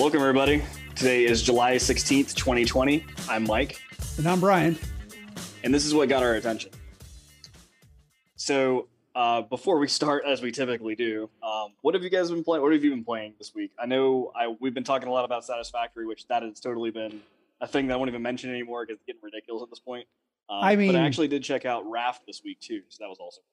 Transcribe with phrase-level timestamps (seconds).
[0.00, 0.62] Welcome, everybody.
[0.94, 3.04] Today is July 16th, 2020.
[3.28, 3.82] I'm Mike.
[4.16, 4.78] And I'm Brian.
[5.62, 6.70] And this is what got our attention.
[8.34, 12.42] So, uh, before we start, as we typically do, um, what have you guys been
[12.42, 12.62] playing?
[12.62, 13.72] What have you been playing this week?
[13.78, 17.20] I know I, we've been talking a lot about Satisfactory, which that has totally been
[17.60, 20.06] a thing that I won't even mention anymore because it's getting ridiculous at this point.
[20.48, 23.08] Um, I mean, but I actually did check out Raft this week too, so that
[23.10, 23.44] was awesome.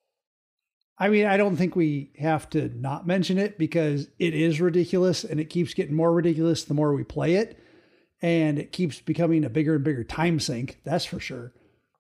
[1.00, 5.24] I mean, I don't think we have to not mention it because it is ridiculous
[5.24, 7.60] and it keeps getting more ridiculous the more we play it.
[8.22, 10.80] And it keeps becoming a bigger and bigger time sink.
[10.84, 11.54] That's for sure.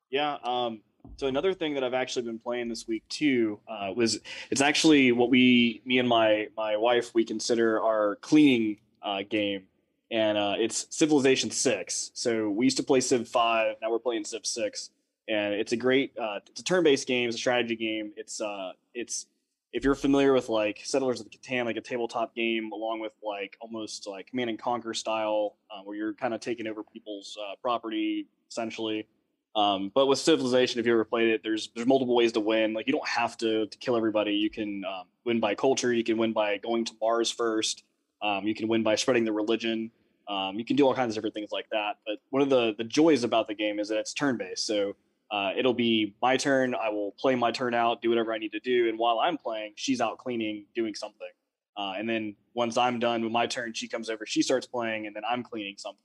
[0.09, 0.37] Yeah.
[0.43, 0.81] Um,
[1.15, 4.19] so another thing that I've actually been playing this week too uh, was
[4.51, 9.63] it's actually what we, me and my my wife, we consider our cleaning uh, game,
[10.11, 12.11] and uh, it's Civilization Six.
[12.13, 14.89] So we used to play Civ Five, now we're playing Civ Six,
[15.27, 18.71] and it's a great uh, it's a turn-based game it's a strategy game it's uh
[18.93, 19.27] it's
[19.73, 23.57] if you're familiar with like settlers of catan like a tabletop game along with like
[23.61, 27.55] almost like command and conquer style uh, where you're kind of taking over people's uh,
[27.61, 29.07] property essentially.
[29.55, 32.73] Um, but with civilization if you ever played it there's there's multiple ways to win.
[32.73, 34.33] Like you don't have to, to kill everybody.
[34.33, 35.93] You can um, win by culture.
[35.93, 37.83] You can win by going to mars first.
[38.21, 39.91] Um, you can win by spreading the religion.
[40.27, 41.97] Um, you can do all kinds of different things like that.
[42.05, 44.95] But one of the the joys about the game is that it's turn based so
[45.31, 46.73] uh, it'll be my turn.
[46.75, 49.37] I will play my turn out, do whatever I need to do, and while I'm
[49.37, 51.27] playing, she's out cleaning, doing something.
[51.75, 55.05] Uh, and then once I'm done with my turn, she comes over, she starts playing,
[55.05, 56.01] and then I'm cleaning something.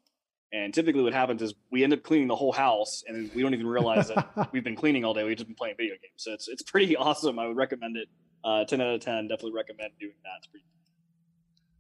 [0.53, 3.55] And typically, what happens is we end up cleaning the whole house, and we don't
[3.55, 5.25] even realize that we've been cleaning all day.
[5.25, 6.13] We've just been playing video games.
[6.17, 7.39] So it's it's pretty awesome.
[7.39, 8.09] I would recommend it.
[8.45, 9.29] Uh, ten out of ten.
[9.29, 10.31] Definitely recommend doing that.
[10.39, 10.67] It's pretty.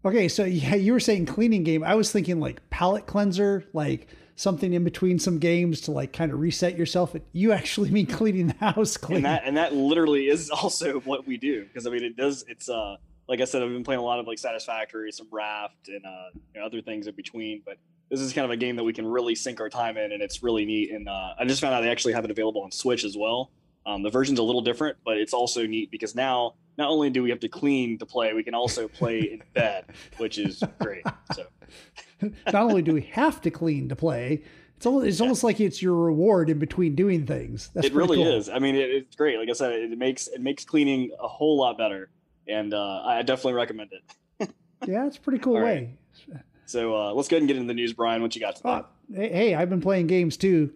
[0.04, 1.84] Okay, so yeah, you were saying cleaning game.
[1.84, 6.32] I was thinking like palate cleanser, like something in between some games to like kind
[6.32, 7.14] of reset yourself.
[7.32, 9.18] You actually mean cleaning the house clean.
[9.18, 12.44] And that and that literally is also what we do because I mean it does.
[12.48, 12.96] It's uh
[13.28, 16.38] like I said, I've been playing a lot of like Satisfactory, some Raft, and uh,
[16.54, 17.62] you know, other things in between.
[17.64, 17.78] But
[18.10, 20.20] this is kind of a game that we can really sink our time in, and
[20.20, 20.90] it's really neat.
[20.90, 23.50] And uh, I just found out they actually have it available on Switch as well.
[23.86, 27.22] Um, the version's a little different, but it's also neat because now not only do
[27.22, 29.86] we have to clean to play, we can also play in bed,
[30.18, 31.04] which is great.
[31.34, 31.46] So
[32.46, 34.42] not only do we have to clean to play,
[34.76, 35.24] it's almost, it's yeah.
[35.24, 37.70] almost like it's your reward in between doing things.
[37.74, 38.34] That's it really cool.
[38.36, 38.48] is.
[38.48, 39.38] I mean, it, it's great.
[39.38, 42.10] Like I said, it makes it makes cleaning a whole lot better,
[42.48, 44.50] and uh, I definitely recommend it.
[44.88, 45.96] yeah, it's a pretty cool All way.
[46.28, 46.42] Right.
[46.66, 48.22] So uh, let's go ahead and get into the news, Brian.
[48.22, 48.70] What you got today?
[48.70, 48.82] Uh,
[49.14, 50.72] hey, hey, I've been playing games too.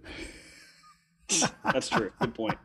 [1.64, 2.12] That's true.
[2.20, 2.58] Good point.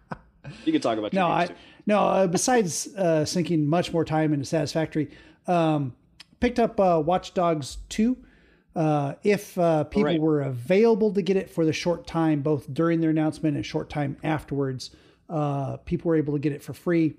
[0.66, 1.54] You can talk about no, I, too.
[1.88, 2.00] no.
[2.00, 5.10] Uh, besides uh, sinking much more time into Satisfactory,
[5.48, 5.96] um,
[6.40, 8.18] picked up uh, Watch Dogs two.
[8.76, 10.22] Uh, if uh, people right.
[10.22, 13.90] were available to get it for the short time, both during their announcement and short
[13.90, 14.92] time afterwards,
[15.30, 17.16] uh, people were able to get it for free.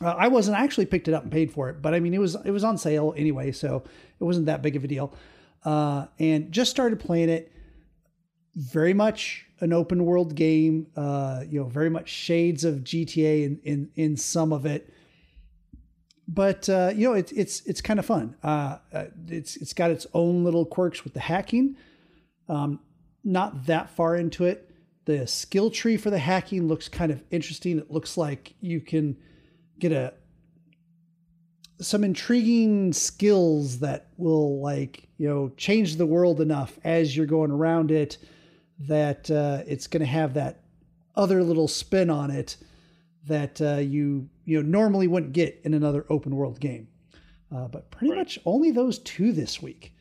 [0.00, 2.12] Uh, I wasn't I actually picked it up and paid for it, but I mean
[2.12, 3.84] it was it was on sale anyway, so
[4.20, 5.14] it wasn't that big of a deal.
[5.64, 7.52] Uh, and just started playing it.
[8.54, 13.60] Very much an open world game, uh, you know, very much shades of GTA in
[13.64, 14.92] in, in some of it
[16.28, 18.36] but uh, you know it's it's it's kind of fun.
[18.42, 21.76] Uh, uh, it's it's got its own little quirks with the hacking.
[22.48, 22.80] Um,
[23.24, 24.70] not that far into it.
[25.04, 27.78] The skill tree for the hacking looks kind of interesting.
[27.78, 29.16] It looks like you can
[29.78, 30.14] get a
[31.80, 37.50] some intriguing skills that will like you know change the world enough as you're going
[37.50, 38.18] around it
[38.78, 40.60] that uh, it's going to have that
[41.14, 42.56] other little spin on it
[43.26, 46.88] that uh, you you know normally wouldn't get in another open world game.
[47.54, 48.18] Uh, but pretty right.
[48.18, 49.92] much only those two this week.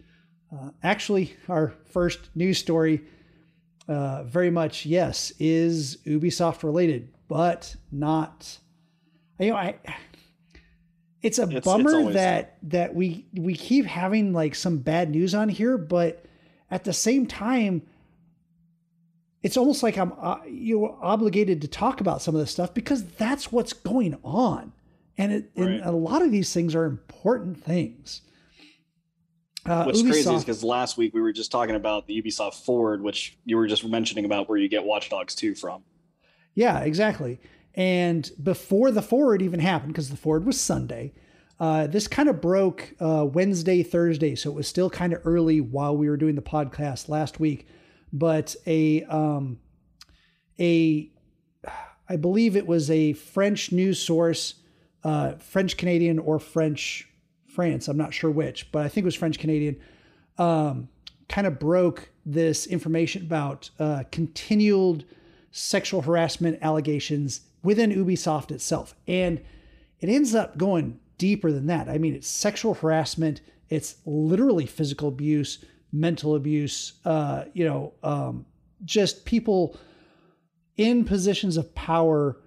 [0.52, 3.02] Uh, actually, our first news story,
[3.88, 8.58] uh, very much yes, is Ubisoft related, but not.
[9.40, 9.76] You know, I.
[11.22, 15.34] It's a it's, bummer it's that that we we keep having like some bad news
[15.34, 16.24] on here, but
[16.70, 17.82] at the same time,
[19.46, 23.06] it's almost like I'm uh, you're obligated to talk about some of this stuff because
[23.06, 24.74] that's what's going on,
[25.20, 25.70] and, it, right.
[25.70, 28.22] and a lot of these things are important things.
[29.64, 32.66] Uh, What's Ubisoft, crazy is because last week we were just talking about the Ubisoft
[32.66, 35.84] Forward, which you were just mentioning about where you get Watch Dogs 2 from.
[36.56, 37.40] Yeah, exactly.
[37.76, 41.14] And before the Forward even happened, because the Forward was Sunday,
[41.60, 44.34] uh, this kind of broke uh, Wednesday, Thursday.
[44.34, 47.68] So it was still kind of early while we were doing the podcast last week
[48.16, 49.60] but a um,
[50.60, 51.12] a
[52.08, 54.56] I believe it was a French news source,
[55.04, 57.10] uh, French Canadian or French
[57.48, 57.88] France.
[57.88, 59.78] I'm not sure which, but I think it was French Canadian.
[60.38, 60.90] Um,
[61.28, 65.06] kind of broke this information about uh, continued
[65.52, 69.42] sexual harassment allegations within Ubisoft itself, and
[70.00, 71.90] it ends up going deeper than that.
[71.90, 75.66] I mean, it's sexual harassment It's literally physical abuse,
[75.96, 78.46] mental abuse, uh, you know, um,
[78.84, 79.78] just people
[80.78, 82.38] in positions of power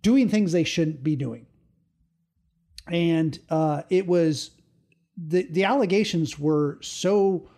[0.00, 1.46] doing things they shouldn't be doing.
[2.86, 4.50] And uh, it was
[5.16, 7.48] the the allegations were so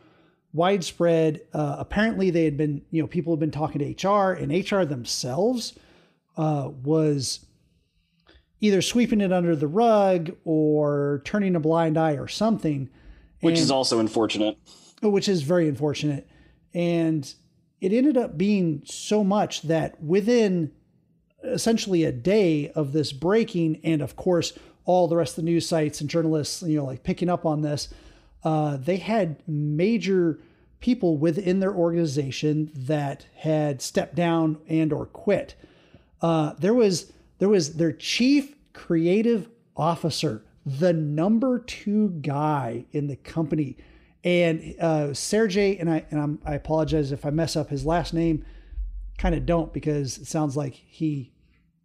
[0.52, 1.42] widespread.
[1.52, 4.84] Uh, apparently, they had been you know people had been talking to HR, and HR
[4.84, 5.78] themselves
[6.36, 7.46] uh, was
[8.60, 12.88] either sweeping it under the rug or turning a blind eye or something.
[13.40, 14.58] Which and, is also unfortunate.
[15.10, 16.28] Which is very unfortunate.
[16.72, 17.32] And
[17.80, 20.72] it ended up being so much that within
[21.44, 24.52] essentially a day of this breaking, and of course,
[24.84, 27.62] all the rest of the news sites and journalists, you know, like picking up on
[27.62, 27.88] this,
[28.42, 30.40] uh, they had major
[30.80, 35.54] people within their organization that had stepped down and or quit.
[36.20, 43.16] Uh, there was there was their chief creative officer, the number two guy in the
[43.16, 43.76] company,
[44.24, 45.78] and uh, Sergey.
[45.78, 48.44] And I and I'm, I apologize if I mess up his last name.
[49.18, 51.32] Kind of don't because it sounds like he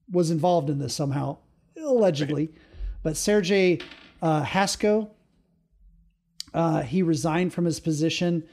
[0.09, 1.37] was involved in this somehow,
[1.77, 2.47] allegedly.
[2.47, 2.55] Right.
[3.03, 3.79] But Sergey
[4.21, 5.09] uh, Hasko,
[6.53, 8.47] uh, he resigned from his position.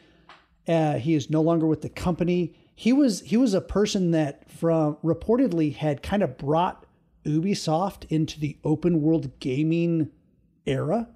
[0.69, 2.55] Uh, he is no longer with the company.
[2.75, 6.85] He was he was a person that from reportedly had kind of brought
[7.25, 10.11] Ubisoft into the open world gaming
[10.67, 11.09] era.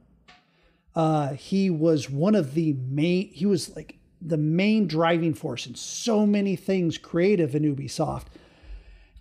[0.95, 3.29] Uh, he was one of the main.
[3.33, 8.27] He was like the main driving force in so many things creative in Ubisoft,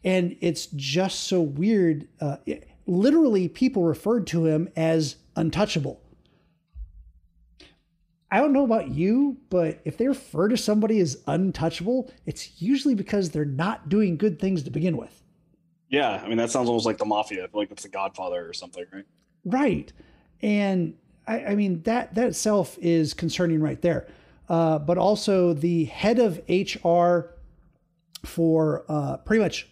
[0.03, 2.07] and it's just so weird.
[2.19, 6.01] Uh, it, literally, people referred to him as untouchable.
[8.31, 12.93] I don't know about you, but if they refer to somebody as untouchable, it's usually
[12.93, 15.23] because they're not doing good things to begin with.
[15.89, 17.43] Yeah, I mean that sounds almost like the mafia.
[17.43, 19.05] I feel like it's the Godfather or something, right?
[19.45, 19.91] Right,
[20.41, 20.93] and
[21.29, 24.07] I, I mean that that itself is concerning right there.
[24.49, 27.35] Uh, but also the head of HR
[28.25, 29.67] for uh, pretty much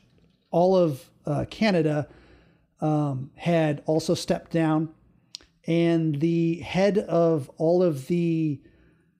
[0.51, 2.07] all of uh, Canada
[2.79, 4.89] um, had also stepped down,
[5.65, 8.61] and the head of all of the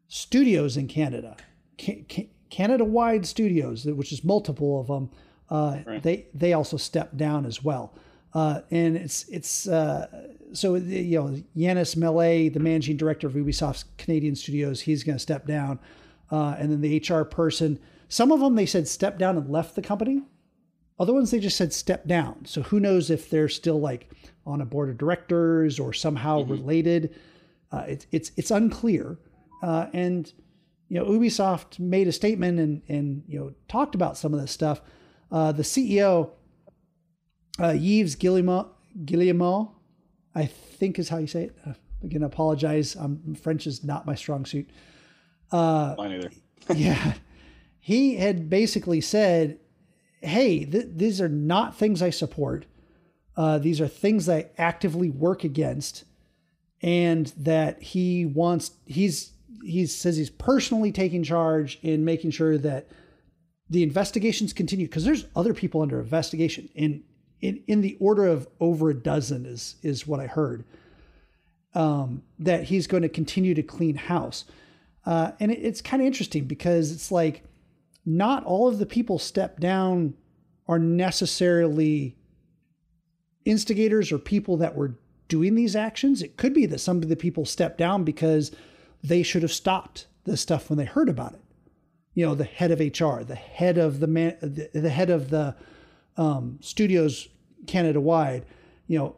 [0.08, 1.36] studios in Canada,
[1.82, 5.10] ca- ca- Canada-wide studios, which is multiple of them
[5.50, 6.04] uh, right.
[6.04, 7.94] they they also stepped down as well.
[8.38, 10.06] Uh, and it's it's uh,
[10.54, 15.20] so you know Yannis Mallat, the managing director of Ubisoft's Canadian studios, he's going to
[15.20, 15.80] step down,
[16.30, 17.80] uh, and then the HR person.
[18.10, 20.22] Some of them they said step down and left the company.
[21.00, 22.46] Other ones they just said step down.
[22.46, 24.12] So who knows if they're still like
[24.46, 26.52] on a board of directors or somehow mm-hmm.
[26.52, 27.16] related.
[27.72, 29.18] Uh, it's it's it's unclear.
[29.64, 30.32] Uh, and
[30.90, 34.52] you know Ubisoft made a statement and and you know talked about some of this
[34.52, 34.80] stuff.
[35.32, 36.30] Uh, the CEO,
[37.60, 38.68] uh, Yves Guillemot,
[39.06, 39.70] Guillemot,
[40.36, 41.58] I think is how you say it.
[41.66, 41.74] Uh,
[42.04, 42.96] again, apologize.
[42.96, 44.70] Um, French is not my strong suit.
[45.52, 46.32] Uh, Mine either.
[46.76, 47.14] yeah.
[47.80, 49.60] He had basically said,
[50.22, 52.66] hey, th- these are not things I support.
[53.36, 56.04] Uh, these are things I actively work against.
[56.82, 59.32] And that he wants, he's,
[59.64, 62.88] he says he's personally taking charge in making sure that
[63.70, 67.04] the investigations continue because there's other people under investigation in
[67.42, 70.64] in in the order of over a dozen is is what I heard.
[71.74, 74.46] Um, that he's going to continue to clean house,
[75.06, 77.44] uh, and it, it's kind of interesting because it's like
[78.06, 80.16] not all of the people step down
[80.68, 82.16] are necessarily
[83.46, 84.96] instigators or people that were
[85.28, 86.22] doing these actions.
[86.22, 88.52] It could be that some of the people stepped down because
[89.04, 91.42] they should have stopped this stuff when they heard about it
[92.18, 95.30] you know the head of HR, the head of the man, the, the head of
[95.30, 95.56] the
[96.18, 97.30] um, studios
[97.66, 98.46] Canada wide.
[98.88, 99.16] You know,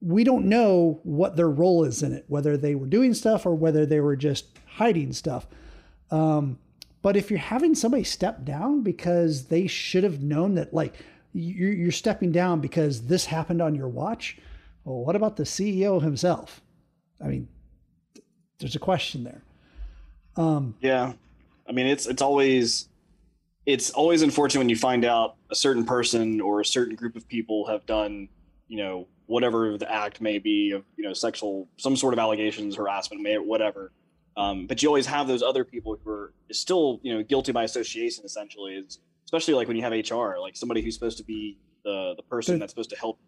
[0.00, 3.54] we don't know what their role is in it, whether they were doing stuff or
[3.54, 5.46] whether they were just hiding stuff.
[6.10, 6.58] Um,
[7.02, 10.96] but if you're having somebody step down because they should have known that, like
[11.32, 14.38] you're, you're stepping down because this happened on your watch,
[14.84, 16.60] well, what about the CEO himself?
[17.22, 17.48] I mean,
[18.58, 19.42] there's a question there.
[20.36, 21.12] Um, yeah,
[21.68, 22.88] I mean, it's it's always
[23.72, 27.26] it's always unfortunate when you find out a certain person or a certain group of
[27.28, 28.28] people have done,
[28.68, 32.74] you know, whatever the act may be of, you know, sexual, some sort of allegations,
[32.74, 33.92] harassment, whatever.
[34.36, 37.64] Um, but you always have those other people who are still, you know, guilty by
[37.64, 38.24] association.
[38.24, 42.14] Essentially, is especially like when you have HR, like somebody who's supposed to be the
[42.16, 43.18] the person that's supposed to help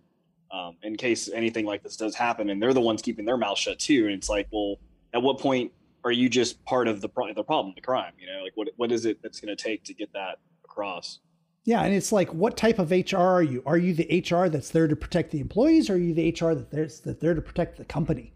[0.51, 3.59] um, in case anything like this does happen, and they're the ones keeping their mouth
[3.59, 4.07] shut too.
[4.07, 4.77] And it's like, well,
[5.15, 5.73] at what point
[6.05, 8.13] are you just part of the pro- the problem, the crime?
[8.19, 11.21] You know, like what what is it that's going to take to get that across?
[11.65, 13.63] Yeah, and it's like, what type of HR are you?
[13.65, 16.55] Are you the HR that's there to protect the employees, or are you the HR
[16.55, 18.33] that there's that there to protect the company?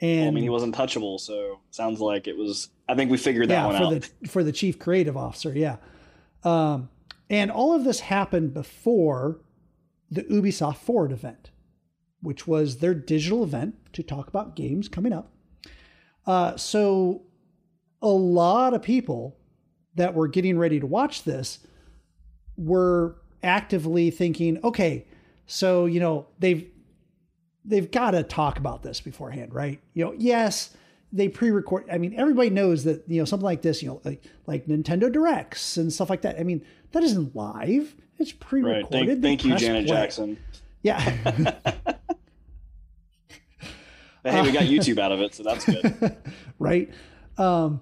[0.00, 2.68] And well, I mean, he wasn't touchable, so sounds like it was.
[2.88, 4.10] I think we figured that yeah, one for out.
[4.20, 5.52] the for the chief creative officer.
[5.54, 5.76] Yeah,
[6.44, 6.90] um,
[7.30, 9.40] and all of this happened before
[10.10, 11.50] the Ubisoft Forward event,
[12.20, 15.32] which was their digital event to talk about games coming up.
[16.26, 17.22] Uh, so,
[18.02, 19.36] a lot of people
[19.94, 21.58] that were getting ready to watch this
[22.56, 25.06] were actively thinking, okay,
[25.46, 26.70] so you know they've
[27.64, 29.80] they've got to talk about this beforehand, right?
[29.94, 30.76] You know, yes,
[31.12, 31.86] they pre-record.
[31.90, 35.10] I mean, everybody knows that you know something like this, you know, like like Nintendo
[35.10, 36.38] Directs and stuff like that.
[36.38, 38.94] I mean, that isn't live; it's pre-recorded.
[38.94, 39.06] Right.
[39.06, 39.96] Thank, thank you, Janet play.
[39.96, 40.38] Jackson.
[40.82, 41.54] Yeah.
[44.24, 46.16] hey, we got YouTube out of it, so that's good.
[46.58, 46.90] right.
[47.38, 47.80] Um,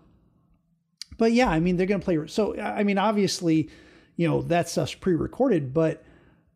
[1.17, 2.27] but yeah, I mean, they're going to play.
[2.29, 3.71] So, I mean, obviously,
[4.17, 6.05] you know, that stuff's pre-recorded, but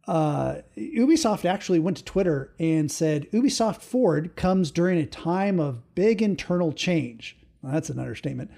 [0.07, 5.95] uh, Ubisoft actually went to Twitter and said Ubisoft Forward comes during a time of
[5.95, 7.37] big internal change.
[7.62, 8.51] Well, that's an understatement.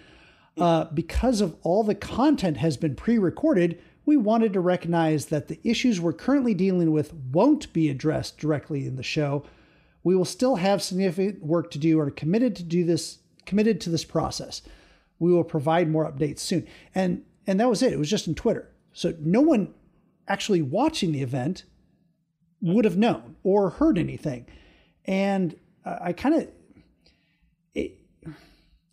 [0.56, 5.58] Uh, because of all the content has been pre-recorded, we wanted to recognize that the
[5.64, 9.44] issues we're currently dealing with won't be addressed directly in the show.
[10.04, 13.80] We will still have significant work to do and are committed to do this committed
[13.82, 14.62] to this process.
[15.18, 16.66] We will provide more updates soon.
[16.94, 17.92] And and that was it.
[17.92, 18.70] It was just in Twitter.
[18.92, 19.74] So no one
[20.28, 21.64] actually watching the event
[22.60, 24.46] would have known or heard anything.
[25.04, 26.48] And I kind of
[27.74, 27.98] it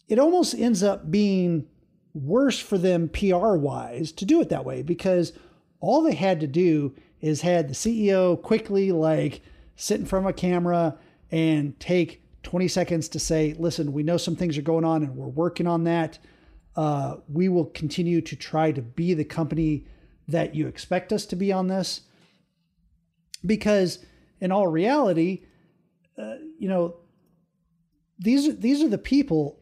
[0.07, 1.67] it almost ends up being
[2.13, 5.31] worse for them PR wise to do it that way because
[5.79, 9.41] all they had to do is had the CEO quickly like
[9.75, 10.97] sit in front of a camera
[11.31, 15.15] and take 20 seconds to say, listen, we know some things are going on and
[15.15, 16.19] we're working on that.
[16.75, 19.85] Uh, we will continue to try to be the company
[20.27, 22.01] that you expect us to be on this.
[23.45, 23.99] Because
[24.39, 25.45] in all reality,
[26.17, 26.95] uh, you know,
[28.19, 29.59] these these are the people.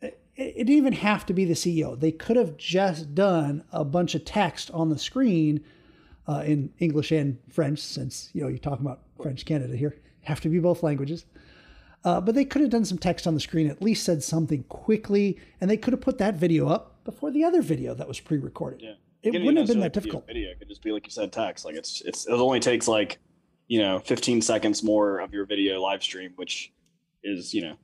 [0.00, 1.98] It, it didn't even have to be the CEO.
[1.98, 5.64] They could have just done a bunch of text on the screen
[6.26, 9.96] uh, in English and French, since you know you're talking about French Canada here.
[10.22, 11.24] Have to be both languages.
[12.02, 14.62] Uh, but they could have done some text on the screen, at least said something
[14.64, 18.20] quickly, and they could have put that video up before the other video that was
[18.20, 18.80] pre-recorded.
[18.82, 20.26] Yeah it wouldn't have been that difficult.
[20.26, 21.64] Video it could just be like you said, text.
[21.64, 23.18] Like it's it's it only takes like
[23.68, 26.72] you know 15 seconds more of your video live stream, which
[27.22, 27.76] is you know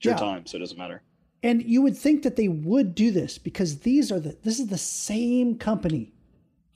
[0.00, 0.18] your yeah.
[0.18, 1.02] time, so it doesn't matter.
[1.42, 4.68] And you would think that they would do this because these are the this is
[4.68, 6.12] the same company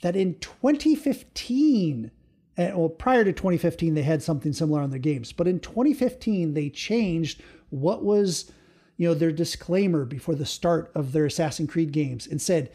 [0.02, 2.10] that in 2015
[2.58, 6.52] and, well prior to 2015 they had something similar on their games but in 2015
[6.52, 8.52] they changed what was
[8.98, 12.70] you know their disclaimer before the start of their Assassin's Creed games and said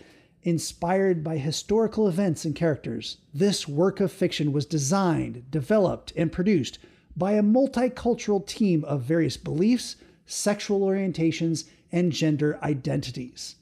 [0.46, 6.80] Inspired by historical events and characters, this work of fiction was designed, developed, and produced
[7.16, 13.56] by a multicultural team of various beliefs, sexual orientations, and gender identities.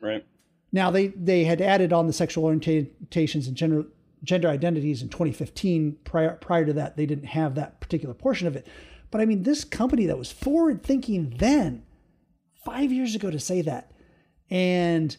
[0.00, 0.26] Right.
[0.72, 3.84] Now they they had added on the sexual orientations and gender
[4.22, 5.98] gender identities in 2015.
[6.04, 8.66] Prior prior to that, they didn't have that particular portion of it.
[9.10, 11.84] But I mean, this company that was forward thinking then,
[12.64, 13.92] five years ago, to say that,
[14.50, 15.16] and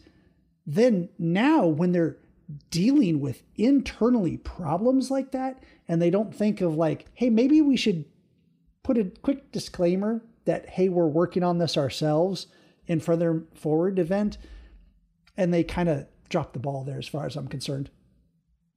[0.66, 2.18] then now when they're
[2.70, 7.78] dealing with internally problems like that and they don't think of like hey maybe we
[7.78, 8.06] should
[8.84, 12.48] put a quick disclaimer that hey we're working on this ourselves
[12.88, 14.38] in further forward event
[15.38, 17.90] and they kind of drop the ball there as far as i'm concerned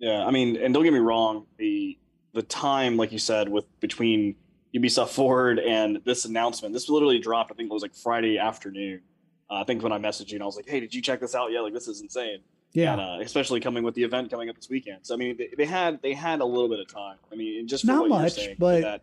[0.05, 1.99] yeah i mean and don't get me wrong the
[2.33, 4.35] the time like you said with between
[4.75, 9.01] ubisoft forward and this announcement this literally dropped i think it was like friday afternoon
[9.51, 11.21] uh, I think when I messaged you and I was like, "Hey, did you check
[11.21, 11.53] this out?
[11.53, 12.41] Yeah, like this is insane."
[12.73, 12.93] Yeah.
[12.93, 15.01] And, uh, especially coming with the event coming up this weekend.
[15.03, 17.19] So I mean, they, they, had they had a little bit of time.
[17.31, 19.03] I mean, just not much, saying, but that,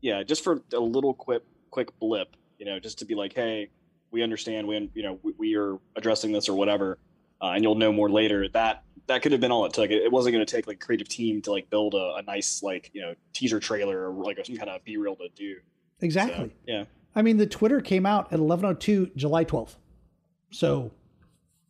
[0.00, 3.70] yeah, just for a little quick quick blip, you know, just to be like, "Hey,
[4.10, 4.66] we understand.
[4.66, 6.98] We you know we, we are addressing this or whatever,"
[7.40, 8.48] uh, and you'll know more later.
[8.48, 9.90] That that could have been all it took.
[9.90, 12.62] It, it wasn't going to take like creative team to like build a, a, nice
[12.62, 15.56] like you know teaser trailer or like some kind of be real to do.
[16.00, 16.48] Exactly.
[16.48, 16.84] So, yeah.
[17.14, 19.76] I mean, the Twitter came out at 11:02 July 12th.
[20.50, 20.92] So,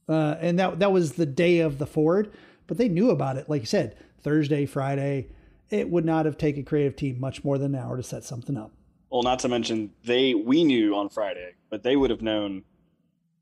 [0.08, 2.32] uh, and that that was the day of the Forward,
[2.66, 3.48] but they knew about it.
[3.48, 5.28] Like you said, Thursday, Friday.
[5.68, 8.56] It would not have taken creative team much more than an hour to set something
[8.56, 8.70] up.
[9.10, 12.62] Well, not to mention they we knew on Friday, but they would have known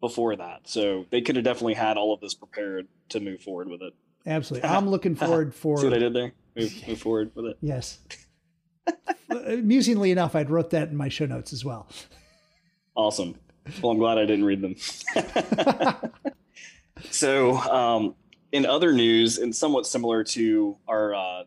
[0.05, 0.69] before that.
[0.69, 3.95] So they could have definitely had all of this prepared to move forward with it.
[4.27, 4.69] Absolutely.
[4.69, 6.33] I'm looking forward for See what I did there?
[6.55, 7.57] Move, move forward with it.
[7.63, 8.01] Yes.
[9.31, 11.89] Amusingly enough, I'd wrote that in my show notes as well.
[12.95, 13.37] Awesome.
[13.81, 14.77] Well, I'm glad I didn't read them.
[17.11, 18.15] so, um,
[18.53, 21.43] in other news, and somewhat similar to our uh,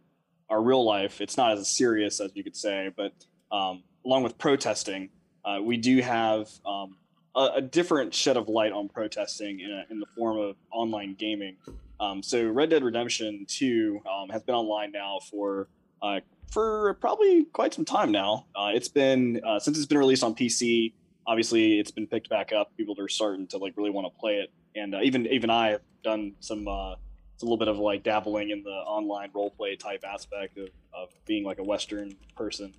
[0.50, 3.14] our real life, it's not as serious as you could say, but
[3.52, 5.10] um, along with protesting,
[5.46, 6.98] uh, we do have um,
[7.38, 11.16] a, a, different shed of light on protesting in, a, in the form of online
[11.18, 11.56] gaming.
[12.00, 15.68] Um, so Red Dead Redemption 2 um, has been online now for
[16.02, 16.20] uh,
[16.52, 18.46] for probably quite some time now.
[18.56, 20.94] Uh, it's been uh, since it's been released on PC.
[21.26, 22.76] Obviously, it's been picked back up.
[22.78, 25.70] People are starting to like really want to play it, and uh, even even I
[25.70, 26.94] have done some uh,
[27.34, 30.70] it's a little bit of like dabbling in the online role play type aspect of,
[30.94, 32.74] of being like a Western person.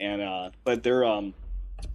[0.00, 1.34] And uh, but there um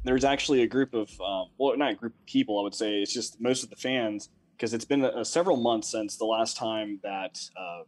[0.04, 3.02] there's actually a group of um, well not a group of people I would say
[3.02, 6.26] it's just most of the fans because it's been a, a several months since the
[6.26, 7.84] last time that uh,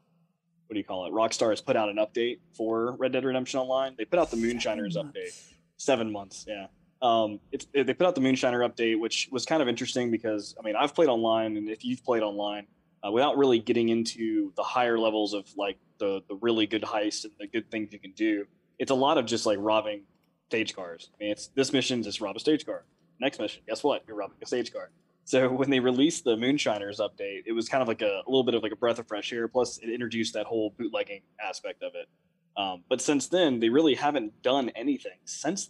[0.67, 3.59] what do you call it Rockstar has put out an update for Red Dead Redemption
[3.59, 3.95] Online.
[3.97, 5.53] They put out the Moonshiners seven update.
[5.77, 6.67] Seven months, yeah.
[7.01, 10.63] Um, it's they put out the Moonshiner update, which was kind of interesting because I
[10.63, 12.65] mean I've played online, and if you've played online,
[13.05, 17.23] uh, without really getting into the higher levels of like the the really good heist
[17.23, 18.45] and the good things you can do.
[18.79, 20.03] It's a lot of just like robbing
[20.49, 21.09] stage cars.
[21.13, 22.83] I mean, it's this mission just rob a stage car.
[23.19, 24.03] Next mission, guess what?
[24.07, 24.89] You're robbing a stage car.
[25.25, 28.43] So when they released the Moonshiners update, it was kind of like a, a little
[28.43, 29.47] bit of like a breath of fresh air.
[29.47, 32.07] Plus, it introduced that whole bootlegging aspect of it.
[32.55, 35.69] Um, but since then, they really haven't done anything since.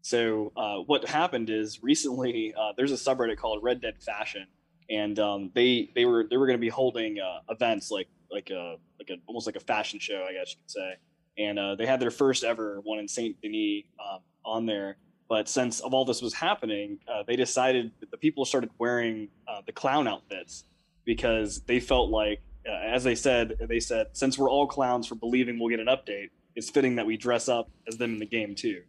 [0.00, 4.46] So uh, what happened is recently uh, there's a subreddit called Red Dead Fashion,
[4.88, 8.50] and um, they they were they were going to be holding uh, events like like
[8.50, 10.94] a like a almost like a fashion show, I guess you could say.
[11.38, 14.96] And uh, they had their first ever one in Saint Denis um, on there.
[15.28, 19.28] But since of all this was happening, uh, they decided that the people started wearing
[19.48, 20.64] uh, the clown outfits
[21.04, 25.16] because they felt like, uh, as they said, they said since we're all clowns for
[25.16, 28.26] believing we'll get an update, it's fitting that we dress up as them in the
[28.26, 28.82] game too.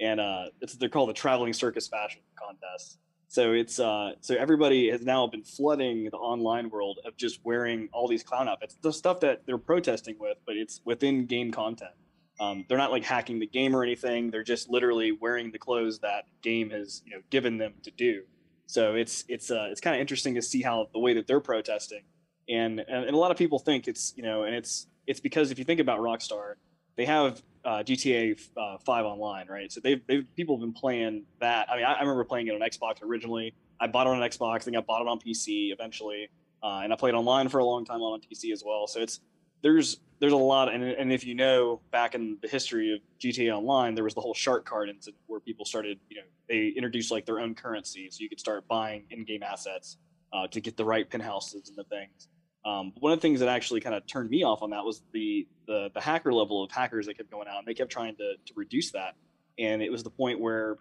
[0.00, 0.46] And uh,
[0.78, 2.98] they're called the traveling circus fashion contest
[3.34, 7.88] so it's uh, so everybody has now been flooding the online world of just wearing
[7.92, 11.90] all these clown outfits, the stuff that they're protesting with, but it's within game content.
[12.38, 14.30] Um, they're not like hacking the game or anything.
[14.30, 18.22] They're just literally wearing the clothes that game has you know given them to do.
[18.66, 21.40] So it's it's uh, it's kind of interesting to see how the way that they're
[21.40, 22.02] protesting,
[22.48, 25.50] and, and and a lot of people think it's you know, and it's it's because
[25.50, 26.54] if you think about Rockstar,
[26.96, 29.72] they have uh, GTA uh, Five online, right?
[29.72, 31.70] So they've, they've people have been playing that.
[31.70, 33.54] I mean, I, I, remember playing it on Xbox originally.
[33.80, 36.28] I bought it on Xbox, then I bought it on PC eventually,
[36.62, 38.86] uh, and I played online for a long time on PC as well.
[38.86, 39.20] So it's
[39.62, 43.52] there's there's a lot, and and if you know back in the history of GTA
[43.52, 47.10] Online, there was the whole shark card incident where people started, you know, they introduced
[47.10, 49.96] like their own currency, so you could start buying in-game assets
[50.32, 52.28] uh, to get the right penthouses and the things.
[52.64, 55.02] Um, one of the things that actually kind of turned me off on that was
[55.12, 58.16] the, the, the hacker level of hackers that kept going out, and they kept trying
[58.16, 59.14] to to reduce that.
[59.58, 60.78] And it was the point where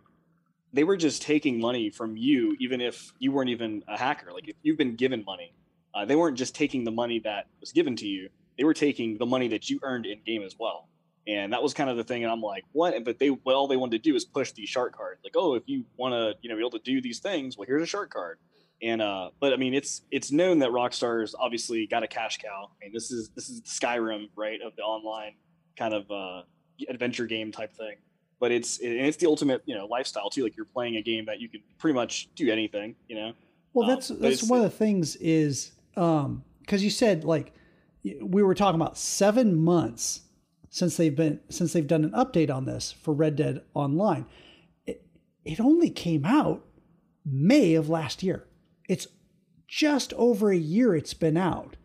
[0.71, 4.31] they were just taking money from you, even if you weren't even a hacker.
[4.31, 5.53] Like if you've been given money,
[5.93, 9.17] uh, they weren't just taking the money that was given to you; they were taking
[9.17, 10.87] the money that you earned in game as well.
[11.25, 12.23] And that was kind of the thing.
[12.23, 13.01] And I'm like, what?
[13.05, 15.19] But they, well, all they wanted to do is push the shark card.
[15.23, 17.65] Like, oh, if you want to, you know, be able to do these things, well,
[17.65, 18.39] here's a shark card.
[18.81, 22.69] And uh, but I mean, it's it's known that Rockstar's obviously got a cash cow.
[22.69, 25.35] I mean, this is this is Skyrim, right, of the online
[25.77, 26.41] kind of uh,
[26.89, 27.95] adventure game type thing.
[28.39, 30.43] But it's and it's the ultimate you know lifestyle too.
[30.43, 32.95] Like you're playing a game that you can pretty much do anything.
[33.07, 33.33] You know.
[33.73, 37.53] Well, that's um, that's one of the things is because um, you said like
[38.21, 40.21] we were talking about seven months
[40.69, 44.25] since they've been since they've done an update on this for Red Dead Online.
[44.85, 45.05] It,
[45.45, 46.65] it only came out
[47.25, 48.45] May of last year.
[48.93, 49.07] It's
[49.67, 51.77] just over a year it's been out.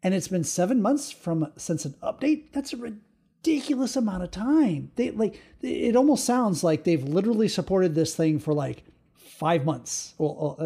[0.00, 2.52] And it's been seven months from since an update.
[2.52, 4.92] That's a ridiculous amount of time.
[4.94, 8.84] They like it almost sounds like they've literally supported this thing for like
[9.16, 10.14] five months.
[10.18, 10.64] Well, uh,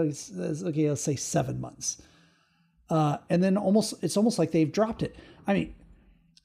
[0.69, 2.03] okay, let's say seven months.
[2.91, 5.17] Uh, and then almost it's almost like they've dropped it.
[5.47, 5.75] I mean,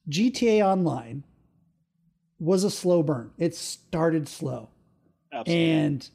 [0.10, 1.25] GTA Online
[2.39, 3.32] was a slow burn.
[3.38, 4.69] It started slow,
[5.34, 5.71] Absolutely.
[5.71, 6.10] and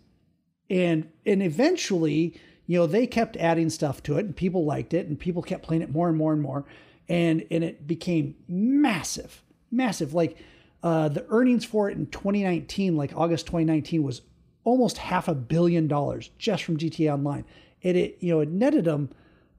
[0.70, 5.06] and and eventually you know, they kept adding stuff to it and people liked it
[5.06, 6.64] and people kept playing it more and more and more.
[7.08, 10.14] And, and it became massive, massive.
[10.14, 10.38] Like
[10.82, 14.22] uh, the earnings for it in 2019, like August 2019, was
[14.64, 17.44] almost half a billion dollars just from GTA Online.
[17.82, 19.10] It, it you know, it netted them,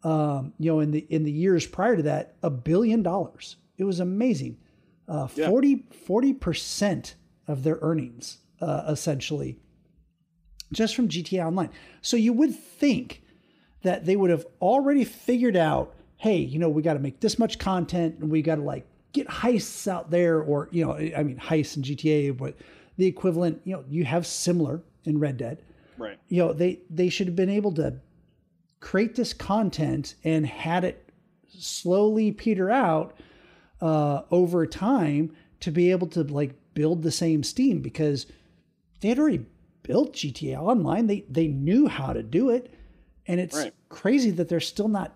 [0.03, 3.57] um, you know, in the in the years prior to that, a billion dollars.
[3.77, 4.57] It was amazing.
[5.07, 5.49] Uh, yeah.
[5.49, 7.15] 40 percent
[7.47, 9.59] of their earnings, uh, essentially,
[10.71, 11.69] just from GTA Online.
[12.01, 13.21] So you would think
[13.83, 17.37] that they would have already figured out, hey, you know, we got to make this
[17.37, 21.23] much content and we got to like get heists out there or, you know, I
[21.23, 22.55] mean, heists in GTA, but
[22.97, 25.61] the equivalent, you know, you have similar in Red Dead.
[25.97, 26.17] Right.
[26.27, 27.99] You know, they they should have been able to
[28.79, 31.09] create this content and had it
[31.47, 33.17] slowly peter out
[33.81, 38.25] uh, over time to be able to like build the same steam because
[39.01, 39.45] they had already
[39.87, 41.07] built GTA Online.
[41.07, 42.73] They they knew how to do it,
[43.27, 43.73] and it's right.
[43.89, 45.15] crazy that they're still not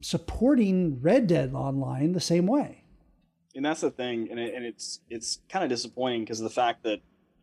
[0.00, 2.84] supporting Red Dead Online the same way.
[3.54, 6.54] And that's the thing, and, it, and it's it's kind of disappointing because of the
[6.54, 7.00] fact that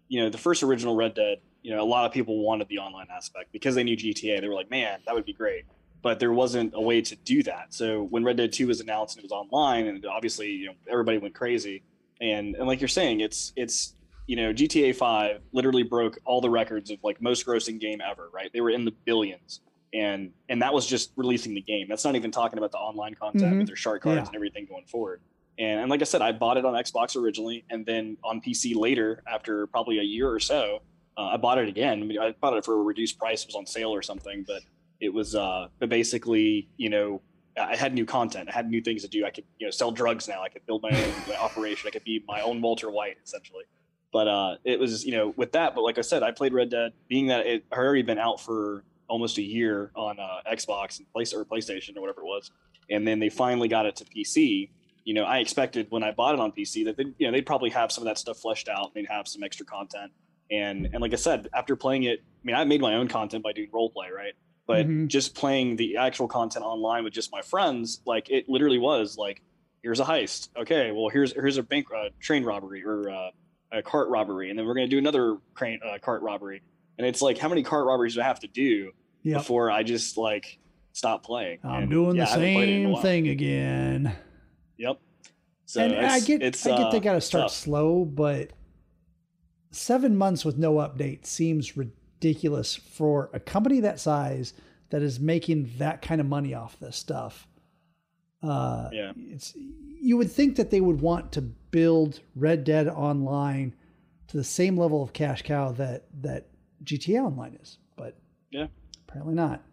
[0.08, 2.80] you know the first original Red Dead, you know, a lot of people wanted the
[2.80, 4.42] online aspect because they knew GTA.
[4.42, 5.66] They were like, man, that would be great.
[6.02, 7.74] But there wasn't a way to do that.
[7.74, 10.74] So when Red Dead 2 was announced and it was online, and obviously, you know,
[10.90, 11.84] everybody went crazy.
[12.22, 13.94] And and like you're saying, it's it's
[14.28, 18.30] you know, GTA 5 literally broke all the records of like most grossing game ever,
[18.34, 18.52] right?
[18.54, 19.62] They were in the billions.
[19.94, 21.88] And and that was just releasing the game.
[21.88, 23.58] That's not even talking about the online content mm-hmm.
[23.60, 24.26] with their shark cards yeah.
[24.26, 25.22] and everything going forward.
[25.58, 28.76] And, and like I said, I bought it on Xbox originally, and then on PC
[28.76, 30.82] later, after probably a year or so,
[31.18, 32.04] uh, I bought it again.
[32.04, 34.44] I, mean, I bought it for a reduced price; it was on sale or something.
[34.46, 34.62] But
[35.00, 37.22] it was, uh, but basically, you know,
[37.58, 38.50] I had new content.
[38.52, 39.26] I had new things to do.
[39.26, 40.44] I could, you know, sell drugs now.
[40.44, 41.88] I could build my own operation.
[41.88, 43.64] I could be my own Walter White, essentially.
[44.12, 45.76] But uh, it was, you know, with that.
[45.76, 48.40] But like I said, I played Red Dead, being that it had already been out
[48.40, 52.52] for almost a year on uh, Xbox and place or PlayStation or whatever it was,
[52.90, 54.70] and then they finally got it to PC.
[55.04, 57.46] You know, I expected when I bought it on PC that they, you know, they'd
[57.46, 58.94] probably have some of that stuff fleshed out.
[58.94, 60.12] They'd have some extra content,
[60.52, 63.44] and and like I said, after playing it, I mean, I made my own content
[63.44, 64.34] by doing role play, right?
[64.68, 65.08] But mm-hmm.
[65.08, 69.42] just playing the actual content online with just my friends, like it literally was like,
[69.82, 70.50] here's a heist.
[70.58, 73.30] Okay, well here's here's a bank uh, train robbery or uh,
[73.72, 76.62] a cart robbery, and then we're gonna do another crane uh, cart robbery.
[76.98, 78.92] And it's like, how many cart robberies do I have to do
[79.24, 79.40] yep.
[79.40, 80.60] before I just like
[80.94, 81.60] stop playing?
[81.64, 84.16] I'm and, doing yeah, the same thing again.
[84.78, 85.00] Yep.
[85.66, 87.52] So and I get, I get they got to start tough.
[87.52, 88.52] slow, but
[89.72, 94.54] seven months with no update seems ridiculous for a company that size
[94.90, 97.48] that is making that kind of money off this stuff.
[98.42, 103.74] Uh, yeah, it's you would think that they would want to build Red Dead Online
[104.28, 106.48] to the same level of cash cow that that
[106.84, 108.18] GTA Online is, but
[108.52, 108.68] yeah,
[109.08, 109.64] apparently not.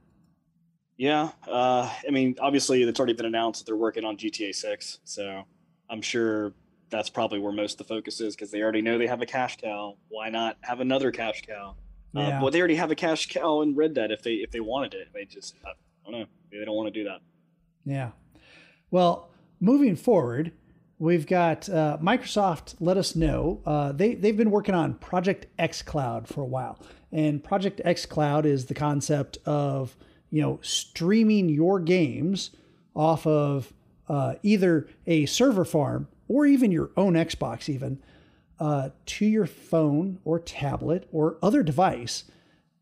[0.96, 5.00] Yeah, uh, I mean, obviously, it's already been announced that they're working on GTA Six,
[5.04, 5.42] so
[5.90, 6.52] I'm sure
[6.90, 9.26] that's probably where most of the focus is because they already know they have a
[9.26, 9.96] cash cow.
[10.08, 11.74] Why not have another cash cow?
[12.16, 12.38] Uh, yeah.
[12.38, 14.60] Uh, but they already have a cash cow in Red Dead if they if they
[14.60, 15.08] wanted it.
[15.12, 15.70] They just I
[16.04, 16.26] don't know.
[16.50, 17.20] Maybe they don't want to do that.
[17.84, 18.10] Yeah.
[18.90, 19.30] Well,
[19.60, 20.52] moving forward,
[20.98, 22.74] we've got uh, Microsoft.
[22.80, 26.78] Let us know uh, they they've been working on Project xCloud for a while,
[27.12, 29.96] and Project xCloud is the concept of
[30.30, 32.50] you know streaming your games
[32.94, 33.72] off of
[34.08, 38.00] uh, either a server farm or even your own Xbox, even
[38.60, 42.24] uh, to your phone or tablet or other device.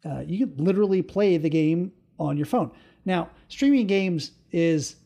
[0.05, 2.71] Uh, you can literally play the game on your phone.
[3.05, 4.97] Now, streaming games is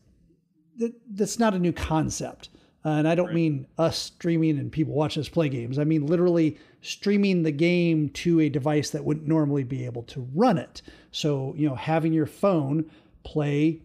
[0.79, 2.49] that, that's not a new concept.
[2.87, 3.35] Uh, and I don't right.
[3.35, 5.77] mean us streaming and people watch us play games.
[5.77, 10.29] I mean literally streaming the game to a device that wouldn't normally be able to
[10.33, 10.83] run it.
[11.11, 12.89] So, you know, having your phone
[13.25, 13.83] play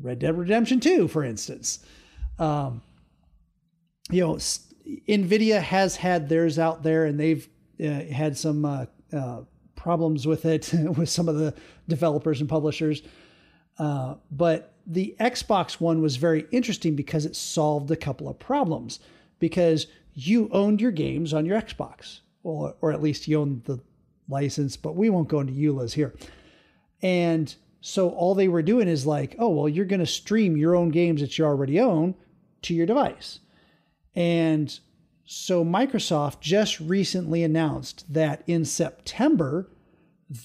[0.00, 1.84] Red Dead Redemption 2, for instance.
[2.38, 2.80] Um,
[4.08, 7.48] you know, NVIDIA has had theirs out there and they've
[7.82, 9.40] uh, had some uh, uh,
[9.74, 11.54] problems with it with some of the
[11.88, 13.02] developers and publishers.
[13.78, 19.00] Uh, but the Xbox One was very interesting because it solved a couple of problems.
[19.38, 23.80] Because you owned your games on your Xbox, or, or at least you owned the
[24.28, 26.14] license, but we won't go into EULAs here.
[27.02, 30.76] And so all they were doing is like, oh, well, you're going to stream your
[30.76, 32.14] own games that you already own
[32.62, 33.40] to your device.
[34.14, 34.78] And
[35.24, 39.70] so Microsoft just recently announced that in September,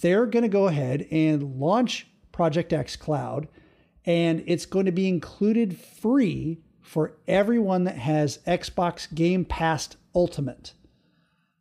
[0.02, 3.48] they're going to go ahead and launch Project xCloud,
[4.08, 10.74] and it's going to be included free for everyone that has Xbox Game Pass Ultimate.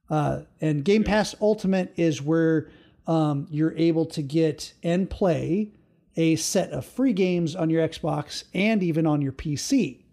[0.08, 2.70] Uh, and Game Pass Ultimate is where
[3.06, 5.72] um, you're able to get and play
[6.16, 10.06] a set of free games on your Xbox and even on your PC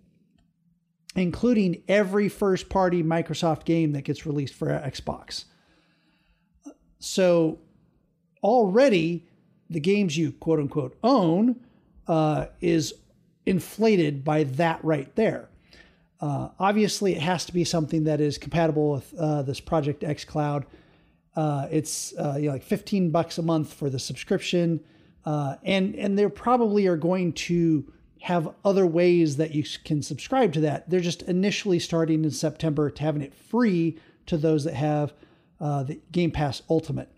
[1.16, 5.46] including every first party Microsoft game that gets released for Xbox.
[7.00, 7.60] So
[8.42, 9.28] already
[9.70, 11.60] the games you quote unquote own
[12.08, 12.94] uh, is
[13.46, 15.50] inflated by that right there.
[16.24, 20.64] Uh, obviously, it has to be something that is compatible with uh, this Project xCloud.
[21.36, 24.80] Uh, it's uh, you know, like 15 bucks a month for the subscription,
[25.26, 30.54] uh, and and they probably are going to have other ways that you can subscribe
[30.54, 30.90] to that.
[30.90, 35.14] They're just initially starting in September to having it free to those that have
[35.60, 37.10] the Game Pass Ultimate.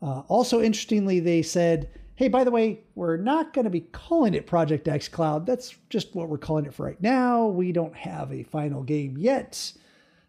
[0.00, 4.46] Also, interestingly, they said, hey, by the way, we're not going to be calling it
[4.46, 5.46] Project xCloud.
[5.46, 7.46] That's just what we're calling it for right now.
[7.46, 9.72] We don't have a final game yet.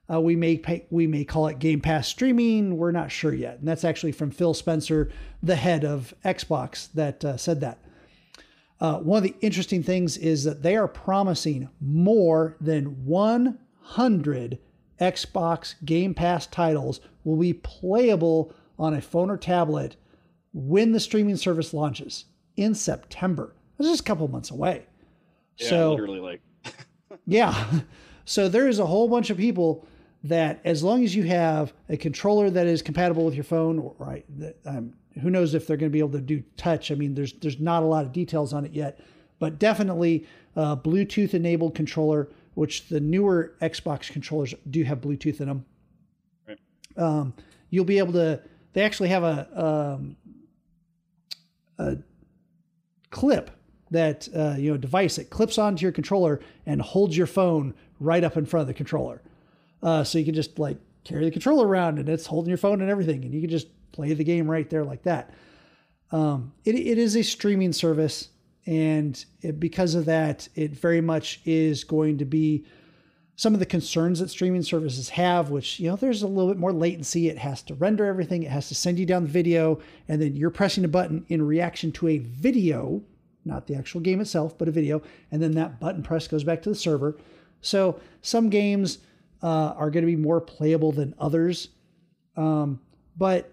[0.09, 2.77] Uh, we may pay, we may call it Game Pass streaming.
[2.77, 5.11] We're not sure yet, and that's actually from Phil Spencer,
[5.43, 7.83] the head of Xbox, that uh, said that.
[8.79, 14.59] Uh, one of the interesting things is that they are promising more than 100
[15.01, 19.97] Xbox Game Pass titles will be playable on a phone or tablet
[20.53, 22.25] when the streaming service launches
[22.57, 23.55] in September.
[23.77, 24.85] That's just a couple months away.
[25.57, 26.41] Yeah, so literally like
[27.25, 27.81] yeah.
[28.25, 29.85] So there is a whole bunch of people
[30.23, 33.95] that, as long as you have a controller that is compatible with your phone, or
[33.97, 34.25] right,
[34.65, 36.91] um, who knows if they're going to be able to do touch?
[36.91, 38.99] I mean, there's there's not a lot of details on it yet,
[39.39, 45.47] but definitely a Bluetooth enabled controller, which the newer Xbox controllers do have Bluetooth in
[45.47, 45.65] them.
[46.47, 46.59] Right.
[46.97, 47.33] Um,
[47.69, 48.41] you'll be able to.
[48.73, 50.15] They actually have a um,
[51.81, 51.97] a
[53.09, 53.51] clip
[53.91, 58.23] that uh, you know device that clips onto your controller and holds your phone right
[58.23, 59.21] up in front of the controller.
[59.83, 62.81] Uh, so you can just like carry the controller around and it's holding your phone
[62.81, 65.33] and everything, and you can just play the game right there like that.
[66.11, 68.29] Um, it, it is a streaming service,
[68.65, 72.65] and it, because of that, it very much is going to be
[73.41, 76.59] some of the concerns that streaming services have, which, you know, there's a little bit
[76.59, 77.27] more latency.
[77.27, 80.35] It has to render everything, it has to send you down the video, and then
[80.35, 83.01] you're pressing a button in reaction to a video,
[83.43, 85.01] not the actual game itself, but a video,
[85.31, 87.17] and then that button press goes back to the server.
[87.61, 88.99] So some games
[89.41, 91.69] uh, are going to be more playable than others.
[92.37, 92.79] Um,
[93.17, 93.51] but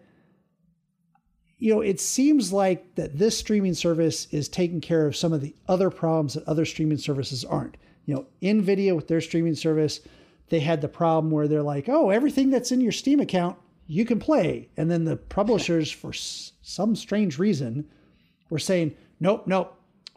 [1.57, 5.41] you know, it seems like that this streaming service is taking care of some of
[5.41, 7.79] the other problems that other streaming services aren't.
[8.09, 10.01] You know, Nvidia with their streaming service,
[10.49, 14.07] they had the problem where they're like, "Oh, everything that's in your Steam account, you
[14.07, 17.85] can play." And then the publishers for some strange reason
[18.49, 19.75] were saying, "Nope, nope.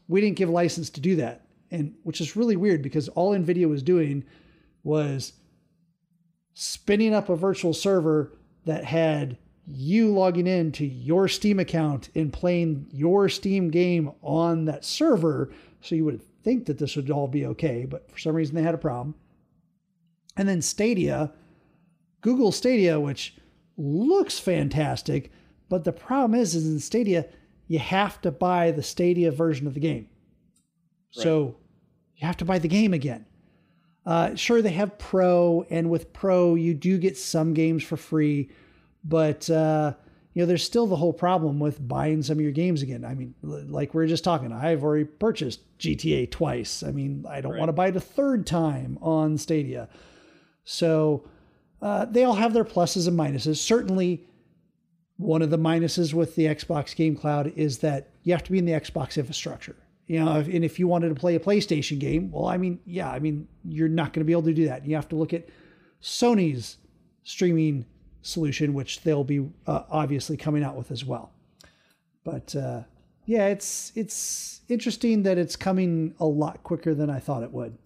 [0.07, 3.67] We didn't give license to do that." And which is really weird because all Nvidia
[3.67, 4.23] was doing
[4.85, 5.33] was
[6.53, 8.31] spinning up a virtual server
[8.63, 14.63] that had you logging in to your Steam account and playing your Steam game on
[14.63, 15.51] that server.
[15.81, 18.61] So you would think that this would all be okay, but for some reason they
[18.61, 19.15] had a problem.
[20.37, 21.31] And then Stadia,
[22.21, 23.35] Google Stadia, which
[23.77, 25.31] looks fantastic,
[25.69, 27.25] but the problem is, is in Stadia,
[27.67, 30.09] you have to buy the Stadia version of the game.
[31.15, 31.23] Right.
[31.23, 31.55] So
[32.15, 33.25] you have to buy the game again.
[34.05, 38.49] Uh, sure, they have Pro, and with Pro, you do get some games for free
[39.03, 39.93] but uh,
[40.33, 43.03] you know, there's still the whole problem with buying some of your games again.
[43.03, 46.83] I mean, like we are just talking, I've already purchased GTA twice.
[46.83, 47.59] I mean, I don't right.
[47.59, 49.89] want to buy it a third time on Stadia.
[50.63, 51.27] So
[51.81, 53.57] uh, they all have their pluses and minuses.
[53.57, 54.25] Certainly,
[55.17, 58.57] one of the minuses with the Xbox Game Cloud is that you have to be
[58.57, 59.75] in the Xbox infrastructure.
[60.07, 63.09] You know, and if you wanted to play a PlayStation game, well, I mean, yeah,
[63.09, 64.85] I mean, you're not going to be able to do that.
[64.85, 65.47] You have to look at
[66.01, 66.77] Sony's
[67.23, 67.85] streaming
[68.21, 71.31] solution, which they'll be uh, obviously coming out with as well.
[72.23, 72.81] But uh,
[73.25, 77.77] yeah, it's it's interesting that it's coming a lot quicker than I thought it would.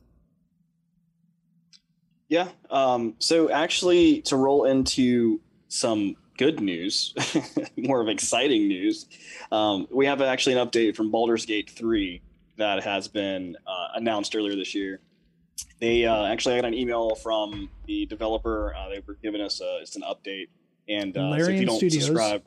[2.27, 2.47] Yeah.
[2.69, 7.13] Um, so actually, to roll into some good news,
[7.77, 9.05] more of exciting news,
[9.51, 12.21] um, we have actually an update from Baldur's Gate 3
[12.57, 15.01] that has been uh, announced earlier this year
[15.79, 18.73] they uh, actually I got an email from the developer.
[18.75, 20.47] Uh, they were giving us a, it's an update,
[20.87, 22.05] and uh, so if you don't Studios.
[22.05, 22.43] subscribe,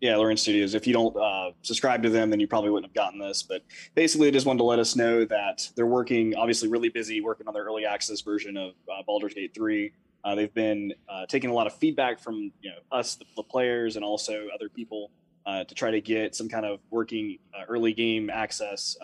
[0.00, 0.74] yeah, Larian Studios.
[0.74, 3.42] If you don't uh, subscribe to them, then you probably wouldn't have gotten this.
[3.42, 3.62] But
[3.94, 7.48] basically, they just wanted to let us know that they're working, obviously, really busy working
[7.48, 9.92] on their early access version of uh, Baldur's Gate three.
[10.24, 13.42] Uh, they've been uh, taking a lot of feedback from you know us, the, the
[13.42, 15.10] players, and also other people
[15.46, 18.96] uh, to try to get some kind of working uh, early game access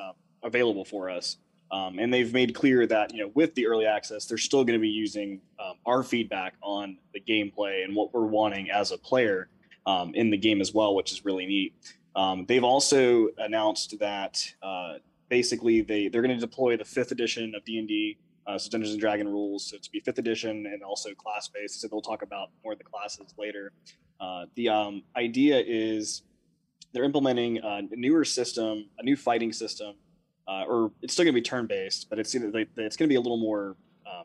[0.43, 1.38] available for us.
[1.70, 4.79] Um, and they've made clear that you know with the early access, they're still going
[4.79, 8.98] to be using um, our feedback on the gameplay and what we're wanting as a
[8.98, 9.48] player
[9.87, 11.74] um, in the game as well, which is really neat.
[12.16, 14.94] Um, they've also announced that uh,
[15.29, 18.70] basically they they're going to deploy the fifth edition of D and D, uh, so
[18.70, 21.81] Dungeons and Dragon rules, so to be fifth edition and also class based.
[21.81, 23.72] So they'll talk about more of the classes later.
[24.20, 26.22] Uh, the um, idea is
[26.92, 29.96] they're implementing a newer system, a new fighting system
[30.46, 33.12] uh, or it's still going to be turn based, but it's like it's going to
[33.12, 33.76] be a little more
[34.07, 34.24] um,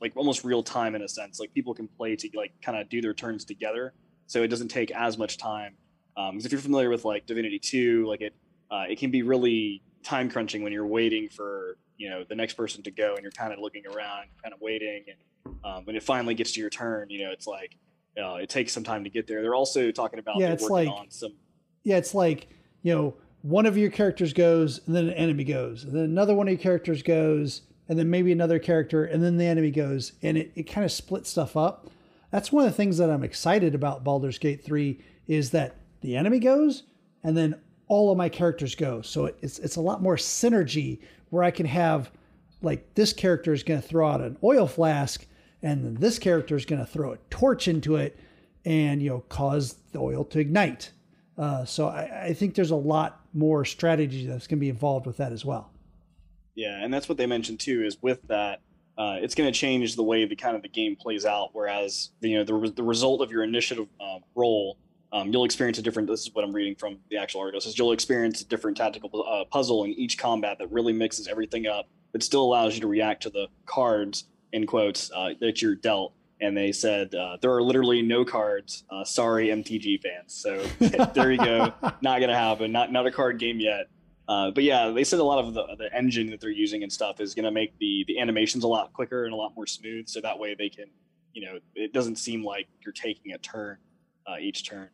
[0.00, 1.38] like almost real time in a sense.
[1.38, 3.94] Like people can play to like kind of do their turns together,
[4.26, 5.76] so it doesn't take as much time.
[6.14, 8.34] Because um, if you're familiar with like Divinity Two, like it
[8.70, 12.54] uh, it can be really time crunching when you're waiting for you know the next
[12.54, 15.96] person to go and you're kind of looking around, kind of waiting, and um, when
[15.96, 17.76] it finally gets to your turn, you know it's like
[18.20, 19.42] uh, it takes some time to get there.
[19.42, 21.34] They're also talking about yeah, it's like some
[21.84, 22.48] yeah, it's like
[22.82, 26.34] you know one of your characters goes and then an enemy goes and then another
[26.34, 30.12] one of your characters goes and then maybe another character, and then the enemy goes,
[30.22, 31.90] and it, it kind of splits stuff up.
[32.30, 36.16] That's one of the things that I'm excited about Baldur's Gate 3 is that the
[36.16, 36.84] enemy goes,
[37.22, 39.02] and then all of my characters go.
[39.02, 42.10] So it's it's a lot more synergy where I can have
[42.62, 45.26] like this character is going to throw out an oil flask,
[45.62, 48.18] and then this character is going to throw a torch into it,
[48.64, 50.90] and you know cause the oil to ignite.
[51.36, 55.06] Uh, so I, I think there's a lot more strategy that's going to be involved
[55.06, 55.70] with that as well.
[56.54, 57.82] Yeah, and that's what they mentioned too.
[57.84, 58.60] Is with that,
[58.96, 61.50] uh, it's going to change the way the kind of the game plays out.
[61.52, 64.78] Whereas you know the the result of your initiative uh, roll,
[65.12, 66.08] um, you'll experience a different.
[66.08, 67.60] This is what I'm reading from the actual article.
[67.60, 71.66] Says you'll experience a different tactical uh, puzzle in each combat that really mixes everything
[71.66, 75.74] up, but still allows you to react to the cards in quotes uh, that you're
[75.74, 76.12] dealt.
[76.40, 78.84] And they said uh, there are literally no cards.
[78.90, 80.34] Uh, sorry, MTG fans.
[80.34, 80.64] So
[81.14, 81.72] there you go.
[82.02, 82.72] Not gonna happen.
[82.72, 83.88] Not not a card game yet.
[84.26, 86.90] Uh, but yeah, they said a lot of the, the engine that they're using and
[86.90, 89.66] stuff is going to make the the animations a lot quicker and a lot more
[89.66, 90.08] smooth.
[90.08, 90.86] So that way they can,
[91.34, 93.76] you know, it doesn't seem like you're taking a turn
[94.26, 94.88] uh, each turn.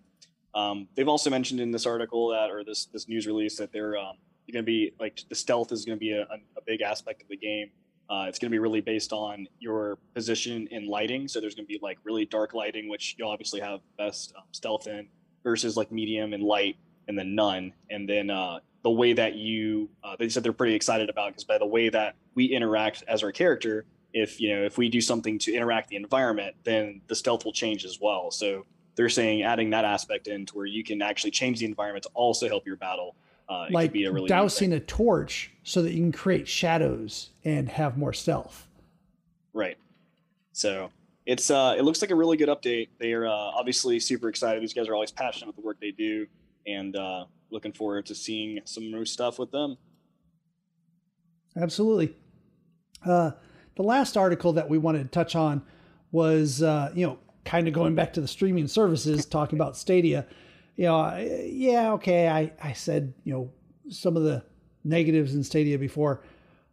[0.55, 3.97] Um, they've also mentioned in this article that, or this this news release, that they're
[3.97, 4.17] um,
[4.53, 7.29] going to be like the stealth is going to be a, a, big aspect of
[7.29, 7.71] the game.
[8.11, 11.29] Uh, it's going to be really based on your position in lighting.
[11.29, 14.45] So there's going to be like really dark lighting, which you'll obviously have best um,
[14.51, 15.07] stealth in,
[15.45, 17.73] versus like medium and light, and then none.
[17.89, 21.45] And then uh, the way that you uh, they said they're pretty excited about because
[21.45, 25.01] by the way that we interact as our character if you know if we do
[25.01, 28.65] something to interact the environment then the stealth will change as well so
[28.97, 32.11] they're saying adding that aspect in to where you can actually change the environment to
[32.15, 33.15] also help your battle
[33.51, 37.69] uh, like be a really dousing a torch so that you can create shadows and
[37.69, 38.67] have more stealth
[39.53, 39.77] right
[40.53, 40.91] so
[41.27, 44.63] it's uh it looks like a really good update they are uh, obviously super excited
[44.63, 46.27] these guys are always passionate with the work they do
[46.67, 49.77] and uh looking forward to seeing some new stuff with them.
[51.57, 52.15] Absolutely.
[53.05, 53.33] Uh,
[53.77, 55.63] the last article that we wanted to touch on
[56.13, 60.27] was, uh, you know, kind of going back to the streaming services, talking about Stadia.
[60.81, 61.15] You know,
[61.45, 63.53] yeah, okay, I, I said, you know,
[63.91, 64.43] some of the
[64.83, 66.23] negatives in Stadia before.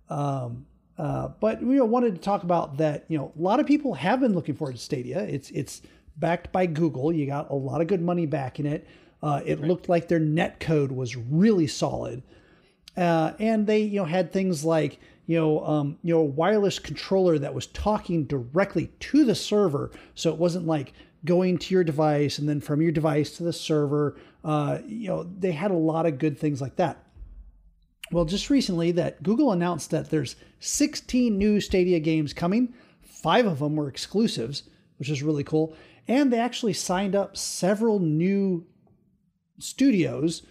[0.10, 0.66] Um,
[0.98, 3.04] uh, but we wanted to talk about that.
[3.10, 5.24] You know, a lot of people have been looking forward to Stadia.
[5.24, 5.82] It's it's
[6.16, 7.12] backed by Google.
[7.12, 8.88] You got a lot of good money backing it.
[9.22, 9.68] Uh, it right.
[9.68, 12.24] looked like their net code was really solid,
[12.96, 17.38] uh, and they you know had things like you know um, you know wireless controller
[17.40, 20.94] that was talking directly to the server, so it wasn't like
[21.26, 24.18] going to your device and then from your device to the server.
[24.44, 27.04] Uh, you know they had a lot of good things like that.
[28.12, 32.74] Well, just recently that Google announced that there's 16 new Stadia games coming.
[33.02, 34.64] Five of them were exclusives,
[34.98, 35.76] which is really cool.
[36.08, 38.66] And they actually signed up several new
[39.60, 40.44] studios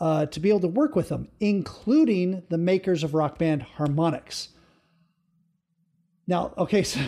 [0.00, 4.48] uh, to be able to work with them, including the makers of rock band Harmonix.
[6.26, 7.00] Now, okay, so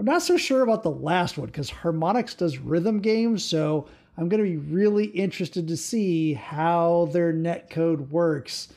[0.00, 3.86] I'm not so sure about the last one because Harmonix does rhythm games, so
[4.16, 8.68] I'm going to be really interested to see how their netcode works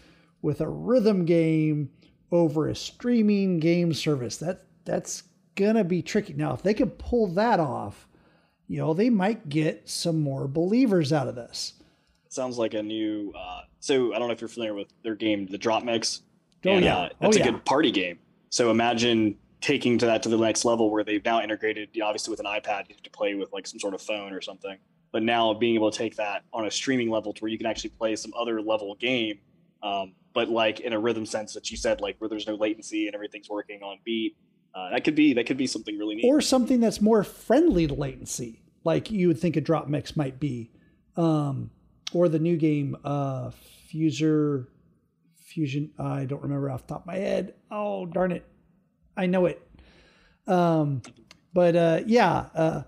[0.42, 1.90] with a rhythm game
[2.34, 4.36] over a streaming game service.
[4.36, 5.24] That that's
[5.56, 6.34] going to be tricky.
[6.34, 8.06] Now, if they can pull that off,
[8.68, 11.76] you know, they might get some more believers out of this.
[12.28, 13.32] sounds like a new.
[13.34, 16.24] Uh, so I don't know if you're familiar with their game, the Drop Mix.
[16.66, 17.52] Oh and, yeah, uh, that's oh, a yeah.
[17.52, 18.20] good party game.
[18.50, 22.08] So imagine taking to that to the next level where they've now integrated, you know,
[22.08, 24.42] obviously with an iPad, you have to play with like some sort of phone or
[24.42, 24.78] something.
[25.12, 27.68] But now being able to take that on a streaming level to where you can
[27.68, 29.40] actually play some other level game,
[29.82, 33.08] um, but like in a rhythm sense that you said, like where there's no latency
[33.08, 34.36] and everything's working on beat
[34.76, 36.26] uh, that could be that could be something really neat.
[36.26, 40.40] Or something that's more friendly to latency, like you would think a drop mix might
[40.40, 40.72] be.
[41.16, 41.70] Um,
[42.12, 43.52] or the new game, uh,
[43.92, 44.68] Fuser
[45.36, 45.92] Fusion.
[46.00, 47.54] I don't remember off the top of my head.
[47.70, 48.46] Oh darn it,
[49.16, 49.62] I know it.
[50.48, 51.02] Um,
[51.54, 52.48] but uh, yeah.
[52.56, 52.84] Uh,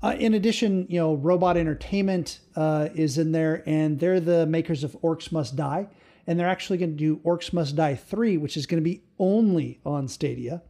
[0.00, 4.84] uh, in addition, you know, Robot Entertainment uh, is in there, and they're the makers
[4.84, 5.88] of Orcs Must Die,
[6.26, 9.02] and they're actually going to do Orcs Must Die three, which is going to be
[9.18, 10.62] only on Stadia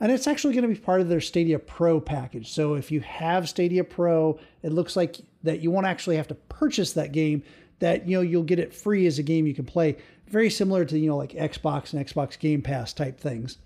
[0.00, 2.50] and it's actually going to be part of their Stadia Pro package.
[2.50, 6.34] So if you have Stadia Pro, it looks like that you won't actually have to
[6.34, 7.42] purchase that game.
[7.80, 9.96] That you know you'll get it free as a game you can play.
[10.26, 13.58] Very similar to you know like Xbox and Xbox Game Pass type things.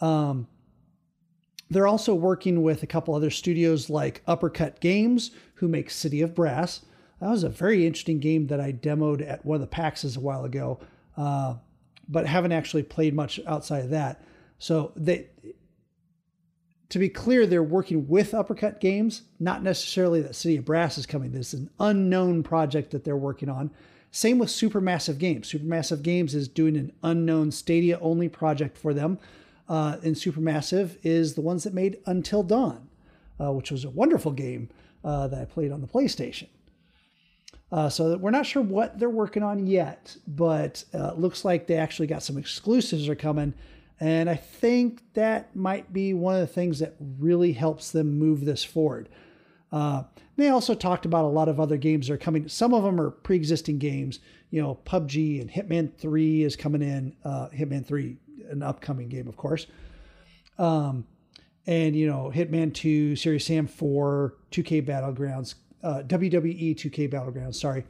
[0.00, 0.48] Um,
[1.70, 6.34] they're also working with a couple other studios like Uppercut Games, who make City of
[6.34, 6.82] Brass.
[7.20, 10.20] That was a very interesting game that I demoed at one of the PAXs a
[10.20, 10.80] while ago,
[11.16, 11.54] uh,
[12.08, 14.22] but haven't actually played much outside of that.
[14.58, 15.28] So they,
[16.90, 21.06] to be clear, they're working with Uppercut Games, not necessarily that City of Brass is
[21.06, 21.32] coming.
[21.32, 23.70] This is an unknown project that they're working on.
[24.10, 25.50] Same with Supermassive Games.
[25.50, 29.18] Supermassive Games is doing an unknown Stadia only project for them.
[29.68, 32.88] Uh, and Supermassive is the ones that made Until Dawn,
[33.40, 34.68] uh, which was a wonderful game
[35.02, 36.48] uh, that I played on the PlayStation.
[37.72, 41.76] Uh, so we're not sure what they're working on yet, but uh, looks like they
[41.76, 43.54] actually got some exclusives are coming.
[44.00, 48.44] And I think that might be one of the things that really helps them move
[48.44, 49.08] this forward.
[49.72, 50.04] Uh,
[50.36, 52.48] they also talked about a lot of other games that are coming.
[52.48, 54.20] Some of them are pre-existing games.
[54.50, 57.16] You know, PUBG and Hitman 3 is coming in.
[57.24, 58.16] Uh, Hitman 3,
[58.50, 59.66] an upcoming game, of course.
[60.58, 61.06] Um,
[61.66, 67.56] and you know, Hitman 2, Serious Sam 4, 2K Battlegrounds, uh, WWE 2K Battlegrounds.
[67.56, 67.84] Sorry.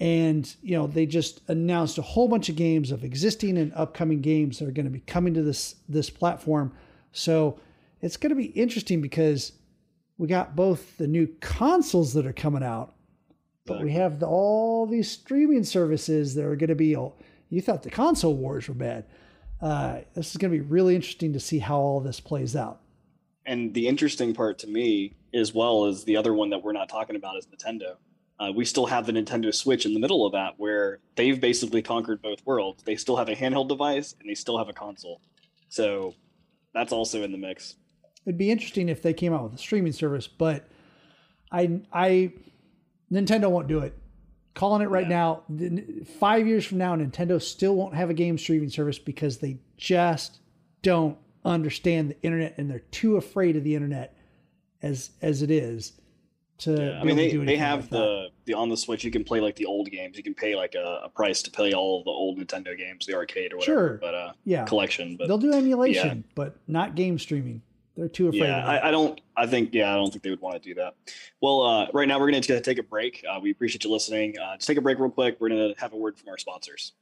[0.00, 4.20] And you know, they just announced a whole bunch of games of existing and upcoming
[4.20, 6.72] games that are going to be coming to this this platform.
[7.12, 7.60] So
[8.00, 9.52] it's going to be interesting because
[10.18, 12.94] we got both the new consoles that are coming out,
[13.64, 16.96] but we have the, all these streaming services that are going to be.
[17.48, 19.04] You thought the console wars were bad.
[19.62, 22.80] Uh, this is going to be really interesting to see how all this plays out.
[23.46, 26.88] And the interesting part to me, as well as the other one that we're not
[26.88, 27.96] talking about, is Nintendo.
[28.40, 31.80] Uh, we still have the Nintendo Switch in the middle of that, where they've basically
[31.80, 32.82] conquered both worlds.
[32.82, 35.20] They still have a handheld device and they still have a console.
[35.68, 36.14] So
[36.74, 37.76] that's also in the mix
[38.24, 40.68] it'd be interesting if they came out with a streaming service, but
[41.50, 42.32] I I
[43.10, 43.96] Nintendo won't do it.
[44.54, 45.40] Calling it right yeah.
[45.48, 49.58] now, five years from now, Nintendo still won't have a game streaming service because they
[49.78, 50.40] just
[50.82, 54.16] don't understand the internet and they're too afraid of the internet
[54.82, 55.92] as as it is.
[56.58, 59.04] To yeah, I mean, they, they have like the the on the Switch.
[59.04, 60.16] You can play like the old games.
[60.16, 63.14] You can pay like a, a price to play all the old Nintendo games, the
[63.14, 63.78] arcade or whatever.
[63.88, 65.16] Sure, but uh, yeah, collection.
[65.16, 66.32] But they'll do emulation, yeah.
[66.34, 67.62] but not game streaming.
[67.96, 68.40] They're too afraid.
[68.44, 69.20] Yeah, I, I, don't.
[69.36, 69.74] I think.
[69.74, 70.94] Yeah, I don't think they would want to do that.
[71.42, 73.24] Well, uh, right now we're going to take a break.
[73.28, 74.38] Uh, we appreciate you listening.
[74.38, 75.36] Uh, just take a break real quick.
[75.38, 76.92] We're going to have a word from our sponsors,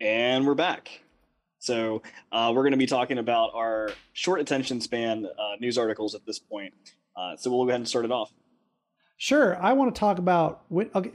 [0.00, 1.00] and we're back.
[1.58, 6.14] So uh, we're going to be talking about our short attention span uh, news articles
[6.14, 6.72] at this point.
[7.16, 8.32] Uh, so we'll go ahead and start it off.
[9.18, 9.62] Sure.
[9.62, 10.62] I want to talk about.
[10.72, 11.12] Okay.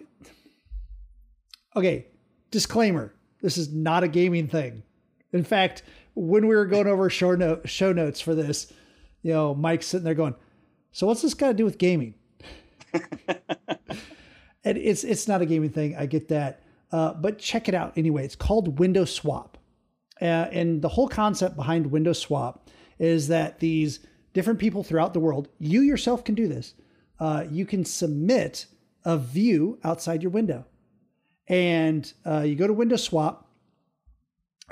[1.76, 2.06] Okay.
[2.51, 4.84] Disclaimer: This is not a gaming thing.
[5.34, 5.84] In fact,
[6.16, 8.72] when we were going over show, note, show notes for this,
[9.22, 10.36] you know, Mike's sitting there going,
[10.91, 12.16] "So what's this got to do with gaming?"
[14.63, 15.95] and it's it's not a gaming thing.
[15.95, 18.24] I get that, uh, but check it out anyway.
[18.26, 19.57] It's called Window Swap,
[20.22, 23.99] uh, and the whole concept behind Window Swap is that these
[24.34, 26.74] different people throughout the world, you yourself can do this.
[27.20, 28.66] Uh, you can submit
[29.03, 30.66] a view outside your window,
[31.47, 33.45] and uh, you go to Window Swap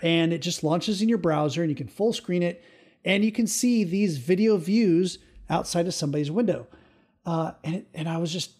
[0.01, 2.63] and it just launches in your browser and you can full screen it
[3.05, 5.19] and you can see these video views
[5.49, 6.67] outside of somebody's window.
[7.25, 8.51] Uh, and, and I was just,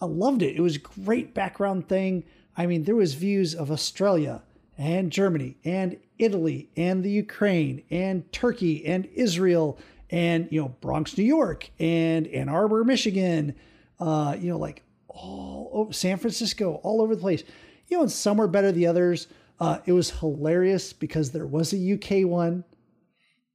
[0.00, 0.56] I loved it.
[0.56, 2.24] It was a great background thing.
[2.56, 4.42] I mean, there was views of Australia
[4.78, 9.78] and Germany and Italy and the Ukraine and Turkey and Israel
[10.10, 13.54] and, you know, Bronx, New York and Ann Arbor, Michigan,
[13.98, 17.42] uh, you know, like all over San Francisco, all over the place.
[17.88, 19.26] You know, and some were better than the others.
[19.60, 22.64] Uh, it was hilarious because there was a UK one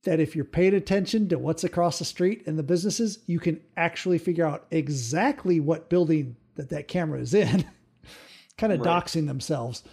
[0.04, 3.60] that if you're paying attention to what's across the street and the businesses, you can
[3.76, 7.66] actually figure out exactly what building that that camera is in,
[8.58, 9.04] kind of right.
[9.04, 9.84] doxing themselves.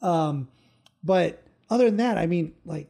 [0.00, 0.48] Um,
[1.02, 2.88] but other than that, I mean, like,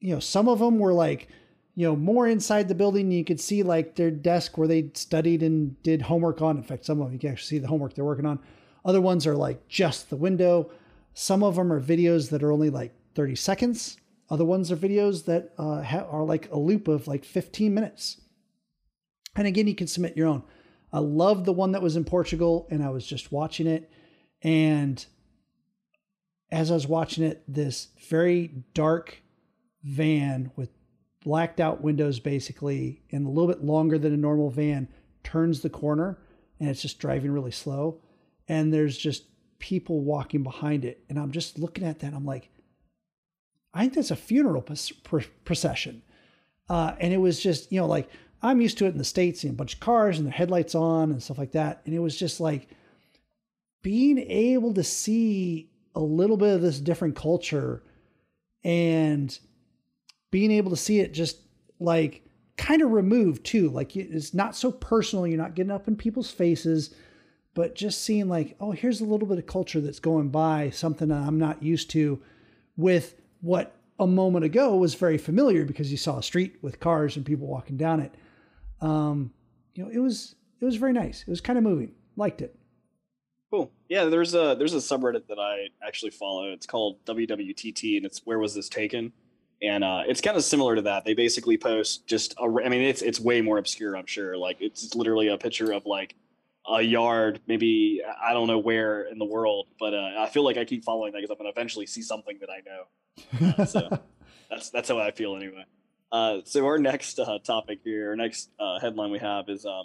[0.00, 1.28] you know, some of them were like,
[1.74, 3.10] you know, more inside the building.
[3.10, 6.56] You could see like their desk where they studied and did homework on.
[6.56, 8.38] In fact, some of them you can actually see the homework they're working on.
[8.84, 10.70] Other ones are like just the window.
[11.14, 13.96] Some of them are videos that are only like 30 seconds.
[14.30, 18.20] Other ones are videos that uh, ha- are like a loop of like 15 minutes.
[19.36, 20.42] And again, you can submit your own.
[20.92, 23.90] I love the one that was in Portugal, and I was just watching it.
[24.42, 25.04] And
[26.50, 29.20] as I was watching it, this very dark
[29.82, 30.70] van with
[31.24, 34.88] blacked out windows, basically, and a little bit longer than a normal van,
[35.24, 36.18] turns the corner
[36.60, 38.00] and it's just driving really slow.
[38.46, 39.24] And there's just
[39.64, 41.02] people walking behind it.
[41.08, 42.12] And I'm just looking at that.
[42.12, 42.50] I'm like,
[43.72, 44.62] I think that's a funeral
[45.46, 46.02] procession.
[46.68, 48.10] Uh, and it was just, you know, like
[48.42, 50.74] I'm used to it in the States, seeing a bunch of cars and their headlights
[50.74, 51.80] on and stuff like that.
[51.86, 52.68] And it was just like
[53.82, 57.82] being able to see a little bit of this different culture
[58.64, 59.38] and
[60.30, 61.38] being able to see it just
[61.80, 62.22] like
[62.58, 63.70] kind of removed too.
[63.70, 65.26] Like it's not so personal.
[65.26, 66.94] You're not getting up in people's faces
[67.54, 71.08] but just seeing like, oh, here's a little bit of culture that's going by, something
[71.08, 72.20] that I'm not used to
[72.76, 77.16] with what a moment ago was very familiar because you saw a street with cars
[77.16, 78.12] and people walking down it.
[78.80, 79.32] Um,
[79.74, 81.22] you know, it was it was very nice.
[81.22, 81.92] It was kind of moving.
[82.16, 82.56] Liked it.
[83.50, 83.70] Cool.
[83.88, 86.50] Yeah, there's a there's a subreddit that I actually follow.
[86.52, 89.12] It's called WWTT, and it's where was this taken?
[89.62, 91.04] And uh, it's kind of similar to that.
[91.04, 94.36] They basically post just a, I mean, it's it's way more obscure, I'm sure.
[94.36, 96.16] Like it's literally a picture of like
[96.66, 100.56] a yard, maybe I don't know where in the world, but uh, I feel like
[100.56, 103.54] I keep following that because I'm gonna eventually see something that I know.
[103.58, 103.98] Uh, so
[104.50, 105.64] that's that's how I feel anyway.
[106.10, 109.84] Uh, so our next uh, topic here, our next uh, headline we have is um,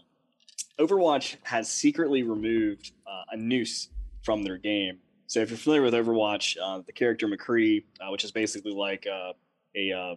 [0.79, 3.89] Overwatch has secretly removed uh, a noose
[4.23, 4.99] from their game.
[5.27, 9.05] So if you're familiar with Overwatch, uh, the character McCree, uh, which is basically like
[9.05, 9.33] uh,
[9.75, 10.15] a uh,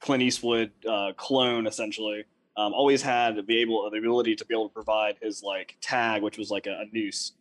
[0.00, 2.24] Clint Eastwood uh, clone, essentially,
[2.56, 6.22] um, always had the able the ability to be able to provide his like tag,
[6.22, 7.32] which was like a, a noose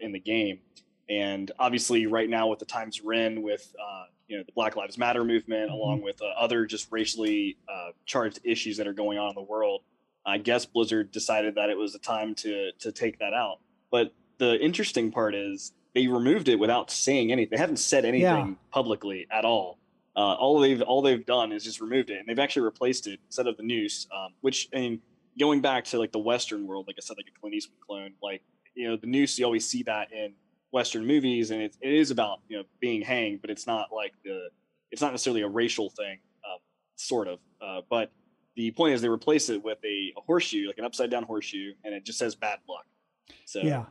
[0.00, 0.60] in the game.
[1.08, 3.74] And obviously, right now with the times we're in, with
[4.26, 5.74] you know the Black Lives Matter movement, mm-hmm.
[5.74, 7.56] along with other just racially
[8.06, 9.82] charged issues that are going on in the world,
[10.26, 13.60] I guess Blizzard decided that it was a time to to take that out.
[13.90, 17.56] But the interesting part is they removed it without saying anything.
[17.56, 18.54] They haven't said anything yeah.
[18.70, 19.78] publicly at all.
[20.16, 23.20] Uh, all they've all they've done is just removed it, and they've actually replaced it
[23.26, 24.06] instead of the noose.
[24.16, 25.00] Um, which I mean,
[25.38, 28.12] going back to like the Western world, like I said, like a Clint Eastwood clone,
[28.22, 28.42] like
[28.74, 29.38] you know the noose.
[29.38, 30.32] You always see that in
[30.70, 34.14] Western movies, and it, it is about you know being hanged, but it's not like
[34.24, 34.48] the
[34.90, 36.58] it's not necessarily a racial thing, um,
[36.96, 37.38] sort of.
[37.60, 38.10] Uh, but
[38.56, 41.72] the point is they replace it with a, a, horseshoe, like an upside down horseshoe,
[41.84, 42.86] and it just says bad luck.
[43.44, 43.84] So yeah,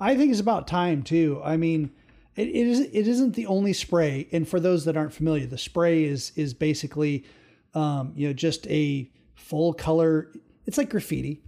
[0.00, 1.40] I think it's about time too.
[1.44, 1.92] I mean,
[2.40, 5.58] it, it is it isn't the only spray, and for those that aren't familiar, the
[5.58, 7.24] spray is is basically,
[7.74, 10.32] um, you know, just a full color.
[10.66, 11.42] It's like graffiti.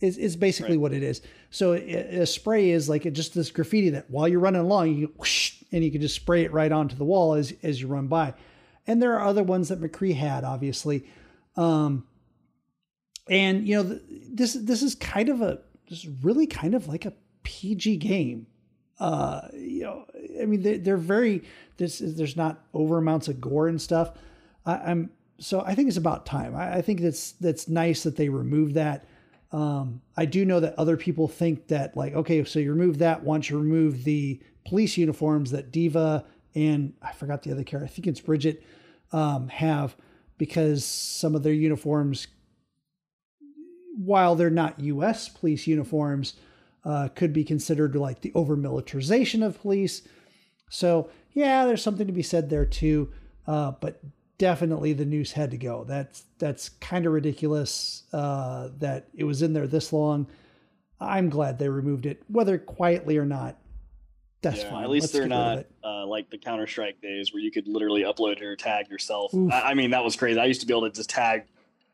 [0.00, 0.80] Is is basically right.
[0.80, 1.20] what it is.
[1.50, 5.12] So a, a spray is like just this graffiti that while you're running along, you
[5.18, 8.06] whoosh, and you can just spray it right onto the wall as as you run
[8.06, 8.32] by.
[8.86, 11.04] And there are other ones that McCree had, obviously.
[11.56, 12.06] Um,
[13.28, 15.60] and you know, this this is kind of a
[15.90, 17.12] this is really kind of like a
[17.42, 18.46] PG game.
[18.98, 20.04] Uh, you know,
[20.40, 21.42] I mean, they, they're very
[21.76, 24.12] this there's not over amounts of gore and stuff.
[24.66, 26.54] I, am so I think it's about time.
[26.54, 29.06] I, I, think that's that's nice that they removed that.
[29.52, 33.22] Um, I do know that other people think that like okay, so you remove that
[33.22, 36.24] once you remove the police uniforms that D.Va
[36.54, 37.86] and I forgot the other character.
[37.86, 38.62] I think it's Brigitte
[39.12, 39.96] um, have
[40.38, 42.26] because some of their uniforms,
[43.96, 45.28] while they're not U.S.
[45.28, 46.34] police uniforms,
[46.84, 50.02] uh, could be considered like the over militarization of police.
[50.70, 53.12] So yeah, there's something to be said there too.
[53.46, 54.00] Uh, but
[54.38, 55.84] definitely the noose had to go.
[55.84, 60.26] That's that's kind of ridiculous uh, that it was in there this long.
[60.98, 63.58] I'm glad they removed it, whether quietly or not
[64.42, 64.84] that's yeah, fine.
[64.84, 68.02] At least Let's they're not uh, like the Counter Strike days where you could literally
[68.02, 69.34] upload your tag yourself.
[69.34, 70.40] I, I, mean, that was crazy.
[70.40, 71.44] I used to be able to just tag,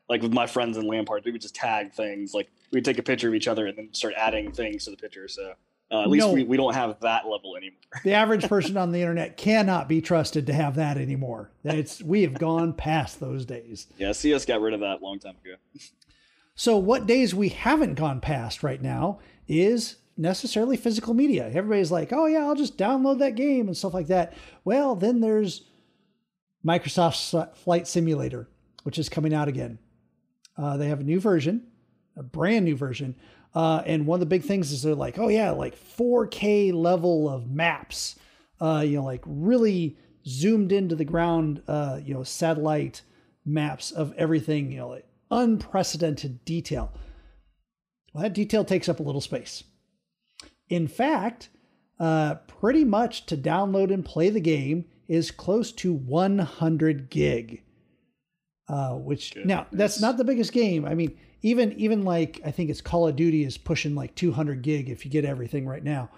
[0.07, 2.33] like with my friends in LAN party, we would just tag things.
[2.33, 4.97] Like we'd take a picture of each other and then start adding things to the
[4.97, 5.27] picture.
[5.27, 5.53] So
[5.89, 7.79] uh, at least no, we, we don't have that level anymore.
[8.03, 11.51] the average person on the internet cannot be trusted to have that anymore.
[11.63, 13.87] It's we have gone past those days.
[13.97, 15.55] Yeah, CS got rid of that a long time ago.
[16.55, 21.47] so what days we haven't gone past right now is necessarily physical media.
[21.47, 24.33] Everybody's like, oh, yeah, I'll just download that game and stuff like that.
[24.65, 25.61] Well, then there's
[26.65, 28.49] Microsoft's Flight Simulator,
[28.83, 29.79] which is coming out again.
[30.57, 31.67] Uh, they have a new version,
[32.17, 33.15] a brand new version.
[33.57, 37.27] Uh, and one of the big things is they're like, oh, yeah, like 4K level
[37.27, 38.15] of maps,
[38.61, 39.97] uh, you know, like really
[40.27, 43.01] zoomed into the ground, uh, you know, satellite
[43.45, 46.93] maps of everything, you know, like unprecedented detail.
[48.13, 49.63] Well, that detail takes up a little space.
[50.69, 51.49] In fact,
[51.99, 57.63] uh, pretty much to download and play the game is close to 100 gig.
[58.69, 59.47] Uh, which Goodness.
[59.47, 60.85] now that's not the biggest game.
[60.85, 64.61] I mean, even even like I think it's Call of Duty is pushing like 200
[64.61, 66.09] gig if you get everything right now,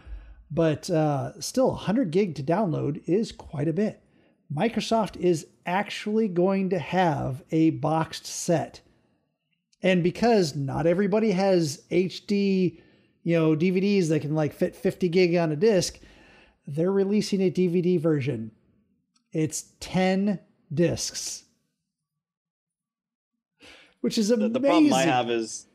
[0.52, 4.02] but uh, still 100 gig to download is quite a bit.
[4.54, 8.82] Microsoft is actually going to have a boxed set,
[9.84, 12.82] and because not everybody has HD
[13.24, 16.00] you know, DVDs that can like fit 50 gig on a disc,
[16.66, 18.52] they're releasing a DVD version.
[19.32, 20.40] It's 10
[20.74, 21.44] discs.
[24.02, 24.54] Which is amazing.
[24.54, 25.68] The, the problem I have is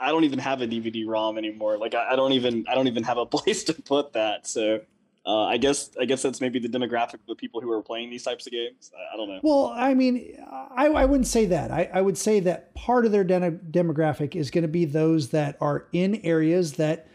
[0.00, 1.78] I don't even have a DVD ROM anymore.
[1.78, 4.46] Like I, I don't even I don't even have a place to put that.
[4.46, 4.80] So
[5.26, 8.10] uh, I guess I guess that's maybe the demographic of the people who are playing
[8.10, 8.92] these types of games.
[8.94, 9.40] I, I don't know.
[9.42, 10.36] Well, I mean,
[10.76, 11.72] I, I wouldn't say that.
[11.72, 15.30] I, I would say that part of their de- demographic is going to be those
[15.30, 17.08] that are in areas that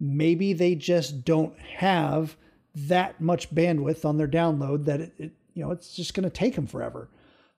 [0.00, 2.36] maybe they just don't have
[2.74, 6.30] that much bandwidth on their download that it, it you know it's just going to
[6.30, 7.10] take them forever.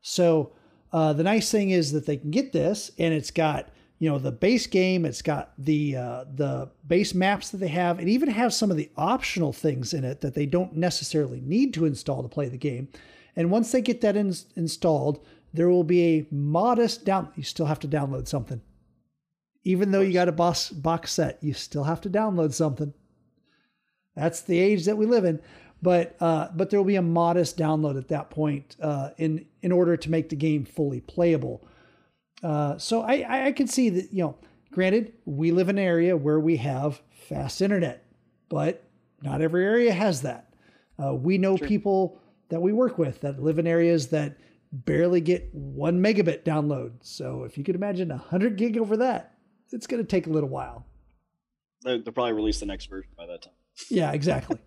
[0.03, 0.53] So
[0.93, 3.69] uh, the nice thing is that they can get this, and it's got
[3.99, 5.05] you know the base game.
[5.05, 8.01] It's got the uh, the base maps that they have.
[8.01, 11.75] It even has some of the optional things in it that they don't necessarily need
[11.75, 12.89] to install to play the game.
[13.37, 15.25] And once they get that in, installed,
[15.55, 17.29] there will be a modest down.
[17.37, 18.61] You still have to download something,
[19.65, 21.39] even though you got a box box set.
[21.43, 22.93] You still have to download something.
[24.17, 25.41] That's the age that we live in.
[25.83, 29.73] But uh, but there will be a modest download at that point uh, in in
[29.73, 31.67] order to make the game fully playable.
[32.43, 34.37] Uh, so I, I can see that you know.
[34.73, 38.05] Granted, we live in an area where we have fast internet,
[38.49, 38.85] but
[39.21, 40.55] not every area has that.
[41.03, 42.21] Uh, we know people
[42.51, 44.37] that we work with that live in areas that
[44.73, 46.93] barely get one megabit download.
[47.01, 49.35] So if you could imagine 100 gig over that,
[49.73, 50.87] it's going to take a little while.
[51.85, 53.55] They'll probably release the next version by that time.
[53.89, 54.59] Yeah, exactly.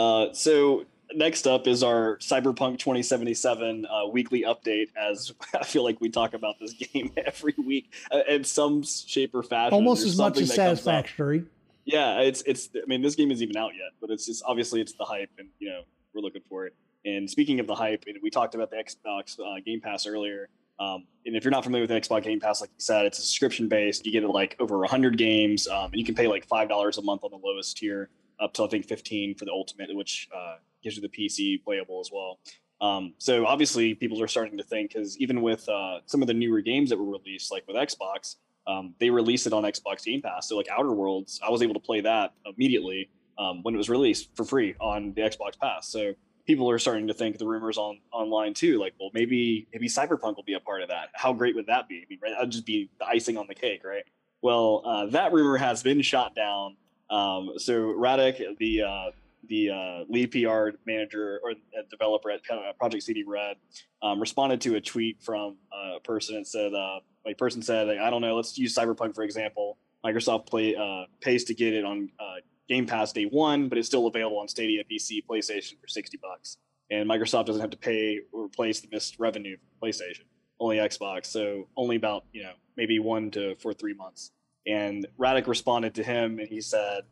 [0.00, 4.88] Uh, so next up is our Cyberpunk 2077 uh, weekly update.
[4.96, 9.34] As I feel like we talk about this game every week uh, in some shape
[9.34, 11.44] or fashion, almost as much as Satisfactory.
[11.84, 12.68] Yeah, it's it's.
[12.76, 15.30] I mean, this game isn't even out yet, but it's just obviously it's the hype,
[15.38, 15.82] and you know
[16.14, 16.74] we're looking for it.
[17.04, 20.48] And speaking of the hype, and we talked about the Xbox uh, Game Pass earlier.
[20.78, 23.22] Um, and if you're not familiar with Xbox Game Pass, like you said, it's a
[23.22, 24.06] subscription based.
[24.06, 27.02] You get like over 100 games, um, and you can pay like five dollars a
[27.02, 28.08] month on the lowest tier,
[28.40, 32.00] up to I think 15 for the ultimate, which uh, gives you the PC playable
[32.00, 32.38] as well.
[32.80, 36.34] Um, so obviously, people are starting to think because even with uh, some of the
[36.34, 38.36] newer games that were released, like with Xbox,
[38.66, 40.48] um, they released it on Xbox Game Pass.
[40.48, 43.90] So like Outer Worlds, I was able to play that immediately um, when it was
[43.90, 45.88] released for free on the Xbox Pass.
[45.88, 46.14] So
[46.46, 50.36] people are starting to think the rumors on online too, like, well, maybe maybe Cyberpunk
[50.36, 51.08] will be a part of that.
[51.14, 51.96] How great would that be?
[51.98, 52.32] I mean, right?
[52.32, 54.04] That'd just be the icing on the cake, right?
[54.42, 56.76] Well, uh, that rumor has been shot down.
[57.10, 59.10] Um, so Radek, the uh,
[59.48, 61.54] the uh, lead PR manager or
[61.90, 62.40] developer at
[62.78, 63.56] Project CD Red,
[64.02, 67.00] um, responded to a tweet from a person and said, uh,
[67.36, 69.78] person said, I don't know, let's use Cyberpunk for example.
[70.04, 72.36] Microsoft play, uh, pays to get it on uh,
[72.68, 76.56] Game Pass day one, but it's still available on Stadia, PC, PlayStation for sixty bucks.
[76.90, 80.22] And Microsoft doesn't have to pay or replace the missed revenue for PlayStation,
[80.58, 81.26] only Xbox.
[81.26, 84.30] So only about you know maybe one to for three months.
[84.66, 87.04] And Radek responded to him, and he said,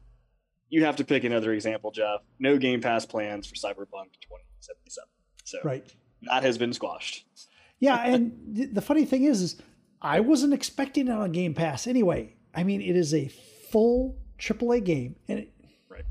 [0.69, 2.21] "You have to pick another example, Jeff.
[2.39, 5.09] No Game Pass plans for Cyberpunk 2077."
[5.45, 5.85] So right.
[6.23, 7.25] that has been squashed.
[7.81, 8.33] Yeah, and
[8.73, 9.63] the funny thing is, is
[10.03, 12.35] I wasn't expecting it on Game Pass anyway.
[12.55, 13.29] I mean, it is a
[13.71, 15.55] full AAA game, and it,
[15.89, 16.05] right.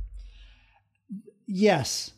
[1.45, 2.11] yes,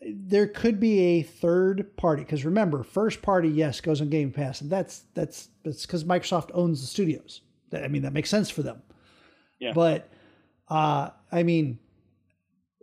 [0.00, 4.60] there could be a third party because remember, first party yes goes on Game Pass,
[4.60, 7.42] and that's that's that's because Microsoft owns the studios.
[7.74, 8.82] I mean, that makes sense for them.
[9.58, 9.72] Yeah.
[9.72, 10.08] But
[10.68, 11.78] uh, I mean,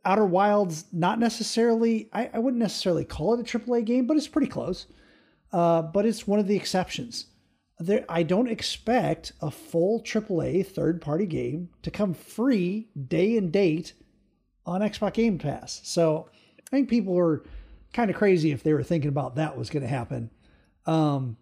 [0.05, 2.09] Outer Wilds not necessarily.
[2.13, 4.87] I, I wouldn't necessarily call it a AAA game, but it's pretty close.
[5.51, 7.25] Uh, but it's one of the exceptions
[7.79, 13.51] there, I don't expect a full AAA third party game to come free day and
[13.51, 13.93] date
[14.65, 15.81] on Xbox Game Pass.
[15.85, 16.29] So
[16.59, 17.45] I think people were
[17.93, 20.29] kind of crazy if they were thinking about that was going to happen.
[20.85, 21.37] Um,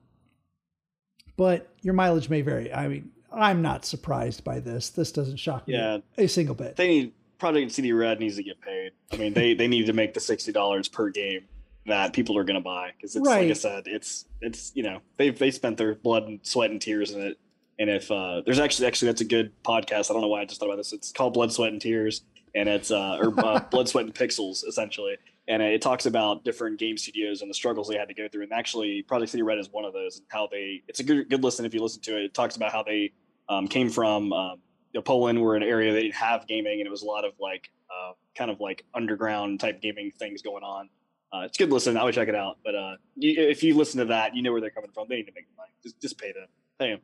[1.35, 2.71] but your mileage may vary.
[2.71, 4.89] I mean, I'm not surprised by this.
[4.89, 6.75] This doesn't shock yeah, me a single bit.
[6.75, 8.91] They need Project CD Red needs to get paid.
[9.11, 11.45] I mean, they they need to make the sixty dollars per game
[11.85, 13.43] that people are going to buy because it's right.
[13.43, 16.81] like I said, it's it's you know they they spent their blood and sweat and
[16.81, 17.37] tears in it.
[17.79, 20.09] And if uh, there's actually actually that's a good podcast.
[20.09, 20.93] I don't know why I just thought about this.
[20.93, 22.21] It's called Blood, Sweat, and Tears,
[22.55, 25.17] and it's uh, or uh, Blood, Sweat, and Pixels essentially.
[25.47, 28.43] And it talks about different game studios and the struggles they had to go through.
[28.43, 30.83] And actually, Project CD Red is one of those, and how they.
[30.87, 32.23] It's a good good listen if you listen to it.
[32.23, 33.13] It talks about how they
[33.49, 37.01] um, came from know, Poland, were an area they didn't have gaming, and it was
[37.01, 40.89] a lot of like uh, kind of like underground type gaming things going on
[41.31, 41.97] uh, it's good listen.
[41.97, 42.57] I would check it out.
[42.63, 45.07] But uh, you, if you listen to that, you know where they're coming from.
[45.09, 45.71] They need to make money.
[45.83, 46.47] Just, just pay them.
[46.79, 47.01] Pay them.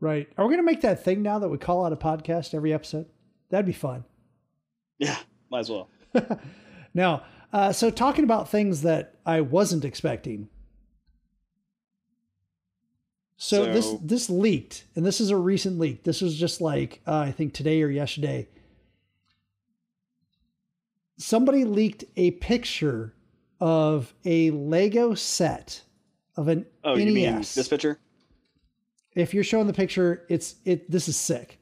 [0.00, 0.28] Right.
[0.36, 2.72] Are we going to make that thing now that we call out a podcast every
[2.72, 3.06] episode?
[3.50, 4.04] That'd be fun.
[4.98, 5.16] Yeah,
[5.50, 5.88] might as well.
[6.94, 10.48] now, uh, so talking about things that I wasn't expecting.
[13.36, 16.04] So, so, this this leaked, and this is a recent leak.
[16.04, 18.48] This was just like uh, I think today or yesterday.
[21.16, 23.14] Somebody leaked a picture
[23.60, 25.82] of a Lego set
[26.36, 27.04] of an oh, NES.
[27.04, 27.98] You mean this picture?
[29.14, 30.90] If you're showing the picture, it's it.
[30.90, 31.58] This is sick.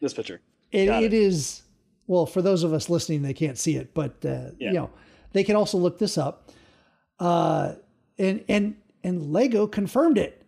[0.00, 0.40] This picture.
[0.70, 1.04] It, it.
[1.04, 1.62] it is
[2.06, 4.68] well for those of us listening, they can't see it, but uh, yeah.
[4.68, 4.90] you know
[5.32, 6.50] they can also look this up.
[7.18, 7.74] Uh,
[8.18, 10.42] and and and Lego confirmed it.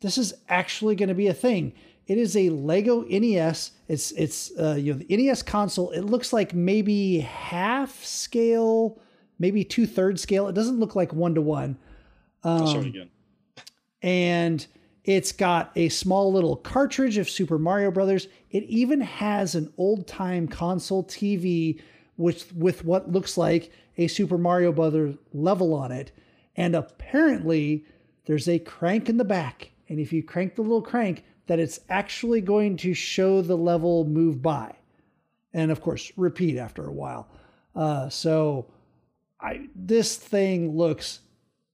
[0.00, 1.74] This is actually going to be a thing.
[2.06, 3.72] It is a Lego NES.
[3.88, 5.90] It's it's uh, you know the NES console.
[5.90, 8.98] It looks like maybe half scale
[9.38, 10.48] maybe two thirds scale.
[10.48, 11.76] It doesn't look like one to one.
[12.42, 13.10] I'll show it again.
[14.02, 14.66] And
[15.06, 18.26] It's got a small little cartridge of Super Mario Brothers.
[18.50, 21.80] It even has an old time console TV
[22.16, 26.10] with, with what looks like a Super Mario Brothers level on it.
[26.56, 27.84] And apparently,
[28.26, 29.70] there's a crank in the back.
[29.88, 34.04] And if you crank the little crank, that it's actually going to show the level
[34.04, 34.74] move by.
[35.52, 37.28] And of course, repeat after a while.
[37.74, 38.66] Uh, so
[39.40, 41.20] I this thing looks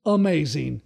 [0.04, 0.82] amazing.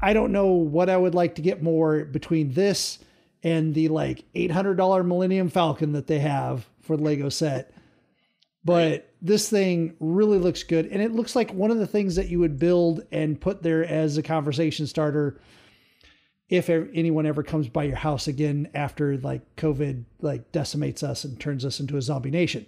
[0.00, 2.98] I don't know what I would like to get more between this
[3.42, 7.72] and the like $800 Millennium Falcon that they have for the Lego set.
[8.64, 10.86] But this thing really looks good.
[10.86, 13.84] And it looks like one of the things that you would build and put there
[13.84, 15.40] as a conversation starter
[16.48, 21.40] if anyone ever comes by your house again after like COVID like decimates us and
[21.40, 22.66] turns us into a zombie nation.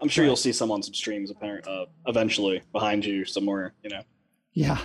[0.00, 3.90] I'm sure but, you'll see some on some streams uh, eventually behind you somewhere, you
[3.90, 4.02] know.
[4.52, 4.78] Yeah.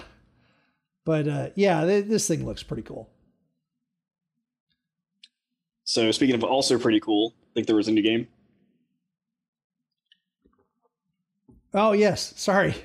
[1.05, 3.09] But uh, yeah, th- this thing looks pretty cool.
[5.83, 8.27] So speaking of also pretty cool, I think there was a new game.
[11.73, 12.75] Oh yes, sorry.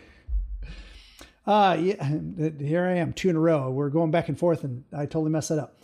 [1.46, 2.18] Uh yeah,
[2.58, 3.70] here I am, two in a row.
[3.70, 5.82] We're going back and forth, and I totally messed that up.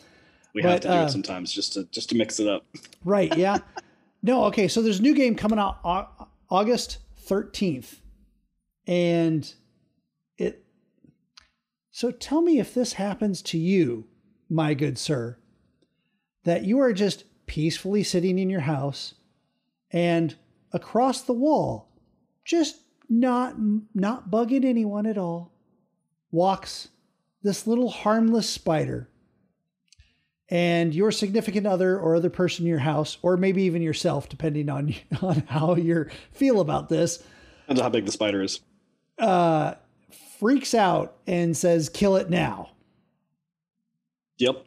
[0.54, 2.64] We but, have to do uh, it sometimes just to just to mix it up.
[3.04, 3.36] Right?
[3.36, 3.58] Yeah.
[4.22, 4.44] no.
[4.44, 4.66] Okay.
[4.66, 5.78] So there's a new game coming out
[6.48, 7.96] August 13th,
[8.86, 9.52] and
[10.38, 10.64] it.
[11.90, 14.06] So tell me if this happens to you,
[14.48, 15.36] my good sir,
[16.44, 19.14] that you are just peacefully sitting in your house,
[19.90, 20.34] and
[20.72, 21.90] across the wall,
[22.46, 22.78] just
[23.20, 23.54] not
[23.94, 25.52] not bugging anyone at all,
[26.30, 26.88] walks
[27.42, 29.08] this little harmless spider.
[30.50, 34.68] And your significant other or other person in your house, or maybe even yourself, depending
[34.68, 37.18] on on how you feel about this,
[37.62, 38.60] depends on how big the spider is.
[39.18, 39.74] Uh,
[40.38, 42.70] freaks out and says, "Kill it now."
[44.38, 44.64] Yep.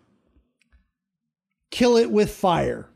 [1.69, 2.89] Kill it with fire.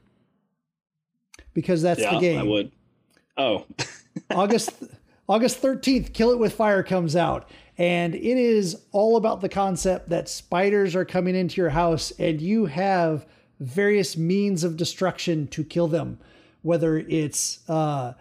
[1.54, 2.40] Because that's yeah, the game.
[2.40, 2.72] I would.
[3.38, 3.66] Oh.
[4.32, 4.72] August
[5.30, 7.50] August 13th, Kill It With Fire comes out.
[7.78, 12.40] And it is all about the concept that spiders are coming into your house and
[12.40, 13.26] you have
[13.60, 16.20] various means of destruction to kill them,
[16.64, 18.14] whether it's uh,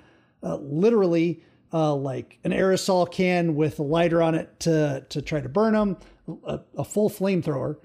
[0.42, 1.42] uh, literally
[1.72, 5.72] uh, like an aerosol can with a lighter on it to, to try to burn
[5.72, 5.96] them,
[6.46, 7.76] a, a full flamethrower.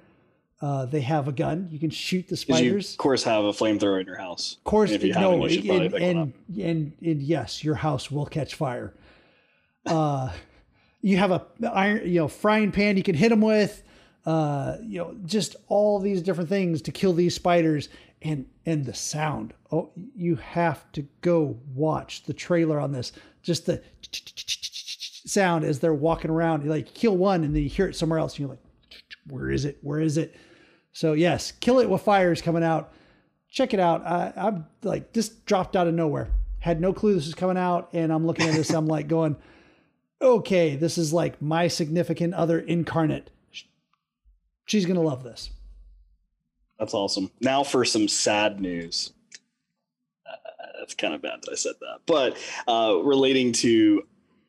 [0.61, 1.67] Uh, they have a gun.
[1.69, 2.91] You can shoot the spiders.
[2.91, 4.55] You, of course, have a flamethrower in your house.
[4.57, 8.93] Of course, no, and, and, and, and, yes, your house will catch fire.
[9.85, 10.31] Uh,
[11.01, 13.83] you have a iron, you know, frying pan you can hit them with.
[14.25, 17.89] Uh, you know, just all these different things to kill these spiders,
[18.23, 19.53] and and the sound.
[19.71, 23.11] Oh, you have to go watch the trailer on this.
[23.43, 23.83] Just the
[25.25, 26.63] sound as they're walking around.
[26.63, 28.63] You like kill one, and then you hear it somewhere else, and you're like,
[29.27, 29.77] where is it?
[29.81, 30.35] Where is it?
[30.91, 32.93] So yes, kill it with fire is coming out.
[33.49, 34.03] Check it out.
[34.05, 36.29] I, I'm like this dropped out of nowhere.
[36.59, 38.71] Had no clue this was coming out, and I'm looking at this.
[38.71, 39.35] I'm like going
[40.21, 43.29] okay, this is like my significant other incarnate.
[44.65, 45.51] She's going to love this.
[46.79, 47.31] That's awesome.
[47.39, 49.13] Now for some sad news.
[50.27, 50.35] Uh,
[50.79, 51.99] that's kind of bad that I said that.
[52.05, 52.37] But
[52.67, 54.03] uh, relating to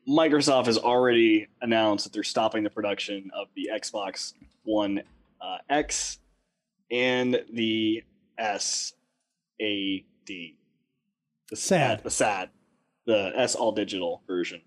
[0.09, 5.03] Microsoft has already announced that they're stopping the production of the Xbox One
[5.41, 6.19] uh, X
[6.91, 8.03] and the
[8.39, 8.95] S
[9.61, 10.57] A D.
[11.51, 12.03] The sad.
[12.03, 12.51] The sad.
[13.07, 14.62] The S all digital version.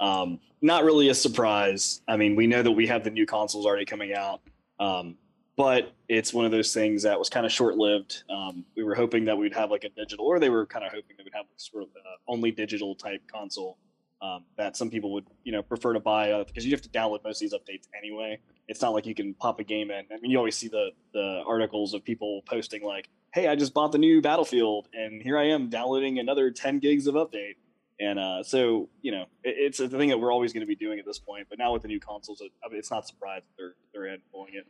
[0.00, 2.00] Um, not really a surprise.
[2.08, 4.40] I mean, we know that we have the new consoles already coming out,
[4.80, 5.16] um,
[5.56, 8.24] but it's one of those things that was kind of short lived.
[8.28, 10.90] Um, we were hoping that we'd have like a digital, or they were kind of
[10.90, 11.90] hoping that we'd have like sort of
[12.26, 13.78] only digital type console
[14.22, 16.88] um, that some people would you know prefer to buy uh, because you have to
[16.88, 18.38] download most of these updates anyway.
[18.68, 20.04] It's not like you can pop a game in.
[20.10, 23.74] I mean, you always see the the articles of people posting like, "Hey, I just
[23.74, 27.56] bought the new Battlefield, and here I am downloading another 10 gigs of update."
[28.00, 30.74] And uh, so, you know, it, it's a thing that we're always going to be
[30.74, 31.46] doing at this point.
[31.48, 34.20] But now with the new consoles, it, I mean, it's not surprised they're they're in
[34.32, 34.66] pulling it.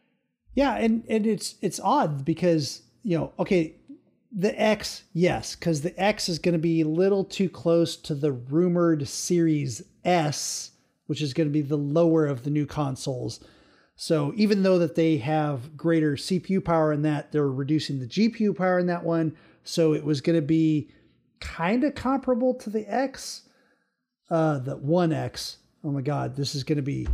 [0.55, 3.77] Yeah, and and it's it's odd because you know, okay,
[4.33, 8.15] the X, yes, because the X is going to be a little too close to
[8.15, 10.73] the rumored Series S,
[11.07, 13.41] which is going to be the lower of the new consoles.
[13.97, 18.57] So even though that they have greater CPU power in that, they're reducing the GPU
[18.57, 19.37] power in that one.
[19.63, 20.91] So it was going to be
[21.41, 23.43] kind of comparable to the X,
[24.31, 25.59] uh, the One X.
[25.83, 27.07] Oh my God, this is going to be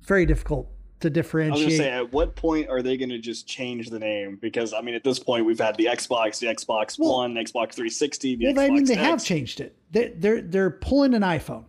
[0.00, 0.68] very difficult
[1.00, 1.62] to differentiate.
[1.62, 3.98] I was going to say, at what point are they going to just change the
[3.98, 4.38] name?
[4.40, 7.74] Because I mean, at this point, we've had the Xbox, the Xbox well, One, Xbox
[7.74, 8.36] 360.
[8.36, 9.02] The well, Xbox I mean, they X.
[9.02, 9.76] have changed it.
[9.90, 11.64] They're they're, they're pulling an iPhone.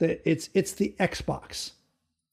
[0.00, 1.72] It's it's the Xbox.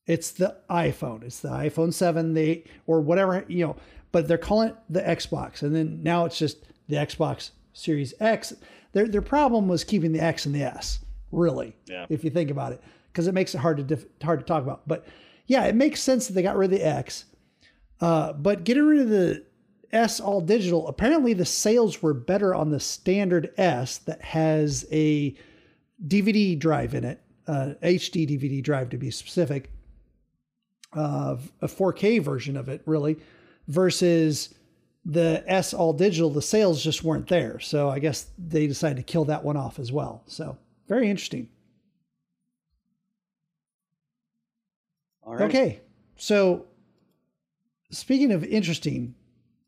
[0.08, 1.24] It's the iPhone.
[1.24, 3.76] It's the iPhone 7, the 8, or whatever, you know,
[4.12, 5.62] but they're calling it the Xbox.
[5.62, 6.58] And then now it's just
[6.90, 8.54] the Xbox Series X.
[8.94, 11.00] Their, their problem was keeping the X and the S,
[11.32, 12.06] really, Yeah.
[12.10, 14.64] if you think about it, because it makes it hard to diff- hard to talk
[14.64, 14.88] about.
[14.88, 15.06] But
[15.48, 17.26] yeah, it makes sense that they got rid of the X.
[18.00, 19.46] Uh, but getting rid of the
[19.92, 25.36] S all digital, apparently the sales were better on the standard S that has a
[26.08, 29.70] DVD drive in it, uh, HD DVD drive to be specific,
[30.94, 33.18] uh, a 4K version of it, really,
[33.68, 34.54] versus
[35.06, 36.30] the S all digital.
[36.30, 37.60] The sales just weren't there.
[37.60, 40.24] So I guess they decided to kill that one off as well.
[40.28, 41.50] So very interesting.
[45.24, 45.50] All right.
[45.50, 45.82] Okay.
[46.18, 46.66] So
[47.90, 49.16] speaking of interesting,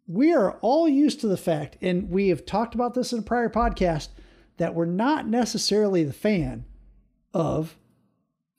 [0.05, 3.23] we are all used to the fact, and we have talked about this in a
[3.23, 4.09] prior podcast,
[4.57, 6.65] that we're not necessarily the fan
[7.33, 7.77] of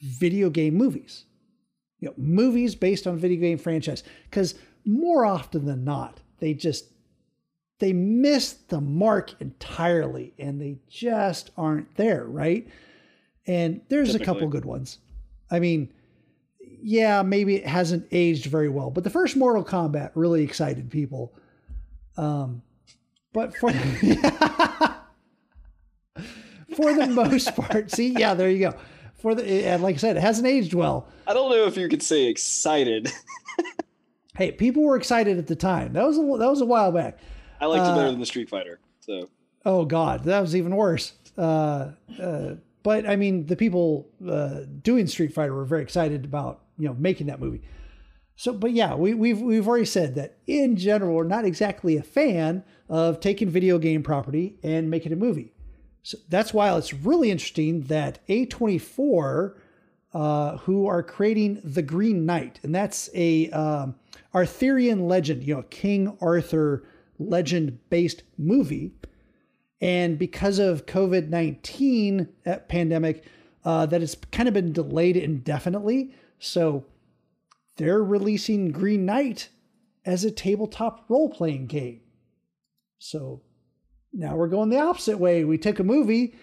[0.00, 1.26] video game movies.
[2.00, 4.02] You know, movies based on video game franchise.
[4.24, 4.54] Because
[4.84, 6.92] more often than not, they just
[7.78, 12.68] they miss the mark entirely and they just aren't there, right?
[13.46, 14.98] And there's a couple good ones.
[15.50, 15.90] I mean,
[16.82, 21.34] yeah, maybe it hasn't aged very well, but the first Mortal Kombat really excited people.
[22.18, 22.60] Um,
[23.32, 23.78] but for for
[26.94, 28.74] the most part, see, yeah, there you go.
[29.14, 31.08] For the and like I said, it hasn't aged well.
[31.26, 33.10] I don't know if you could say excited.
[34.36, 35.92] Hey, people were excited at the time.
[35.92, 37.18] That was a, that was a while back.
[37.60, 38.80] I liked it Uh, better than the Street Fighter.
[39.00, 39.28] So
[39.64, 41.12] Oh God, that was even worse.
[41.38, 46.62] Uh, uh, but I mean, the people uh, doing Street Fighter were very excited about
[46.78, 47.62] you know making that movie.
[48.36, 52.02] So, but yeah, we, we've we've already said that in general, we're not exactly a
[52.02, 55.52] fan of taking video game property and making a movie.
[56.02, 59.54] So that's why it's really interesting that A24,
[60.12, 63.94] uh, who are creating The Green Knight, and that's a um,
[64.34, 66.84] Arthurian legend, you know, King Arthur
[67.18, 68.92] legend based movie.
[69.80, 72.28] And because of COVID 19
[72.68, 73.24] pandemic,
[73.64, 76.14] uh, that it's kind of been delayed indefinitely.
[76.38, 76.84] So
[77.76, 79.48] they're releasing Green Knight
[80.04, 82.00] as a tabletop role playing game.
[82.98, 83.42] So
[84.12, 85.44] now we're going the opposite way.
[85.44, 86.34] We took a movie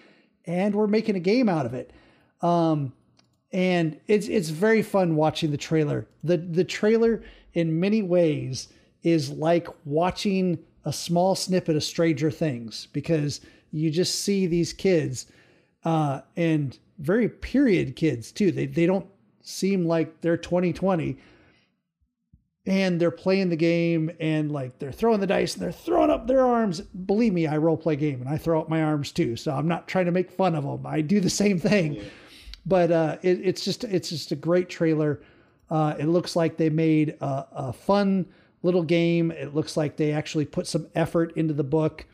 [0.46, 1.92] and we're making a game out of it.
[2.40, 2.92] Um,
[3.52, 6.06] and it's it's very fun watching the trailer.
[6.24, 7.22] The the trailer
[7.54, 8.68] in many ways
[9.02, 13.40] is like watching a small snippet of Stranger Things because
[13.72, 15.26] you just see these kids
[15.84, 18.52] uh, and very period kids too.
[18.52, 19.06] They they don't
[19.42, 21.18] seem like they're 2020
[22.64, 26.26] and they're playing the game and like they're throwing the dice and they're throwing up
[26.26, 26.80] their arms.
[26.80, 29.34] Believe me, I role play game and I throw up my arms too.
[29.36, 30.86] So I'm not trying to make fun of them.
[30.86, 32.02] I do the same thing.
[32.64, 35.20] But uh, it, it's just it's just a great trailer.
[35.72, 38.26] Uh, it looks like they made a, a fun
[38.62, 39.30] little game.
[39.30, 42.04] It looks like they actually put some effort into the book.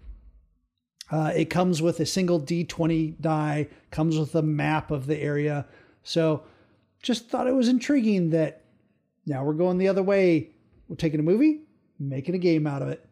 [1.10, 5.66] Uh, it comes with a single D20 die, comes with a map of the area.
[6.04, 6.44] So
[7.02, 8.62] just thought it was intriguing that
[9.26, 10.50] now we're going the other way.
[10.86, 11.62] We're taking a movie,
[11.98, 13.04] making a game out of it.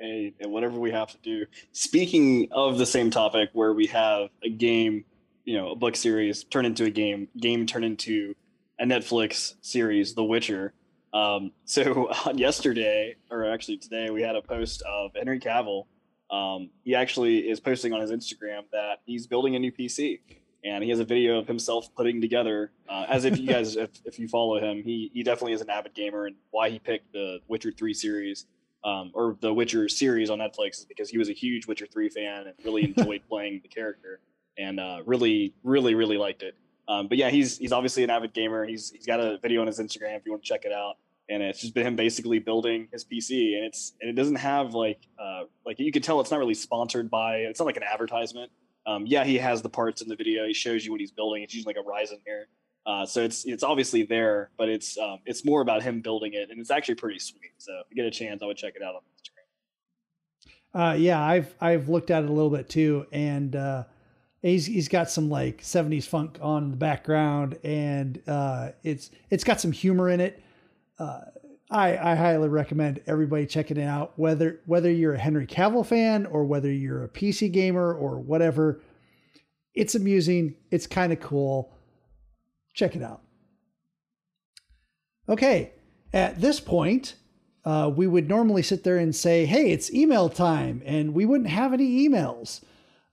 [0.00, 1.44] hey, and whatever we have to do.
[1.72, 5.04] Speaking of the same topic, where we have a game,
[5.44, 8.34] you know, a book series turn into a game, game turn into
[8.82, 10.74] a Netflix series, The Witcher.
[11.14, 15.86] Um, so on yesterday, or actually today, we had a post of Henry Cavill.
[16.32, 20.18] Um, he actually is posting on his Instagram that he's building a new PC,
[20.64, 22.72] and he has a video of himself putting together.
[22.88, 25.70] Uh, as if you guys, if, if you follow him, he he definitely is an
[25.70, 28.46] avid gamer, and why he picked the Witcher Three series
[28.82, 32.08] um, or the Witcher series on Netflix is because he was a huge Witcher Three
[32.08, 34.18] fan and really enjoyed playing the character,
[34.58, 36.56] and uh, really, really, really liked it.
[36.88, 38.66] Um, but yeah, he's he's obviously an avid gamer.
[38.66, 40.96] He's he's got a video on his Instagram if you want to check it out,
[41.28, 44.74] and it's just been him basically building his PC, and it's and it doesn't have
[44.74, 47.36] like uh, like you can tell it's not really sponsored by.
[47.36, 48.50] It's not like an advertisement.
[48.84, 50.46] Um, yeah, he has the parts in the video.
[50.46, 51.42] He shows you what he's building.
[51.42, 52.48] It's using like a Ryzen here.
[52.84, 56.50] Uh, so it's it's obviously there, but it's um, it's more about him building it,
[56.50, 57.52] and it's actually pretty sweet.
[57.58, 59.32] So if you get a chance, I would check it out on Instagram.
[60.74, 63.84] Uh, yeah, I've I've looked at it a little bit too, and uh,
[64.42, 69.60] he's he's got some like '70s funk on the background, and uh, it's it's got
[69.60, 70.42] some humor in it.
[70.98, 71.20] Uh,
[71.70, 76.26] I I highly recommend everybody checking it out, whether whether you're a Henry Cavill fan
[76.26, 78.82] or whether you're a PC gamer or whatever.
[79.74, 80.56] It's amusing.
[80.70, 81.74] It's kind of cool.
[82.74, 83.22] Check it out.
[85.28, 85.72] Okay,
[86.12, 87.14] at this point,
[87.64, 91.48] uh, we would normally sit there and say, hey, it's email time, and we wouldn't
[91.48, 92.60] have any emails.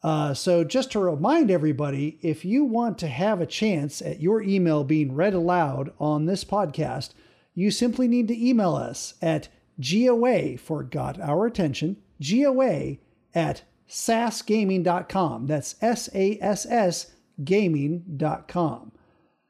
[0.02, 4.42] Uh, so, just to remind everybody, if you want to have a chance at your
[4.42, 7.10] email being read aloud on this podcast,
[7.54, 12.98] you simply need to email us at GOA for Got Our Attention, GOA
[13.36, 15.48] at sassgaming.com.
[15.48, 17.12] That's S A S S
[17.44, 18.94] gaming.com.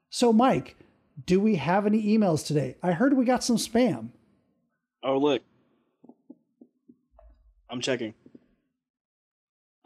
[0.10, 0.76] So, Mike,
[1.26, 2.76] do we have any emails today?
[2.82, 4.10] I heard we got some spam.
[5.04, 5.44] Oh, look.
[7.70, 8.14] I'm checking.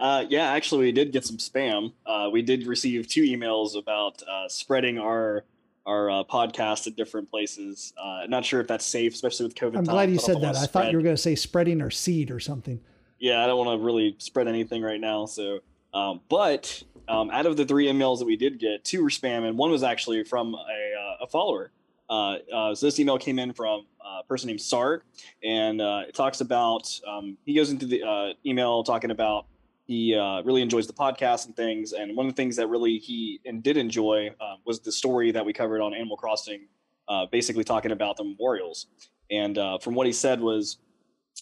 [0.04, 1.94] Uh, yeah, actually, we did get some spam.
[2.06, 5.46] Uh, we did receive two emails about uh, spreading our
[5.86, 7.94] our uh, podcast at different places.
[7.98, 9.78] Uh, not sure if that's safe, especially with COVID.
[9.78, 10.58] I'm glad you said that.
[10.58, 12.82] I thought you were going to say spreading our seed or something.
[13.18, 15.26] Yeah, I don't want to really spread anything right now.
[15.26, 15.60] So,
[15.94, 19.48] um, but um, out of the three emails that we did get, two were spam,
[19.48, 21.72] and one was actually from a, uh, a follower.
[22.10, 25.00] Uh, uh, so this email came in from a person named Sarg,
[25.44, 29.46] and uh, it talks about um, he goes into the uh, email talking about
[29.94, 31.94] he uh, really enjoys the podcast and things.
[31.94, 35.32] And one of the things that really he and did enjoy uh, was the story
[35.32, 36.68] that we covered on Animal Crossing,
[37.08, 38.88] uh, basically talking about the memorials.
[39.30, 40.78] And uh, from what he said was,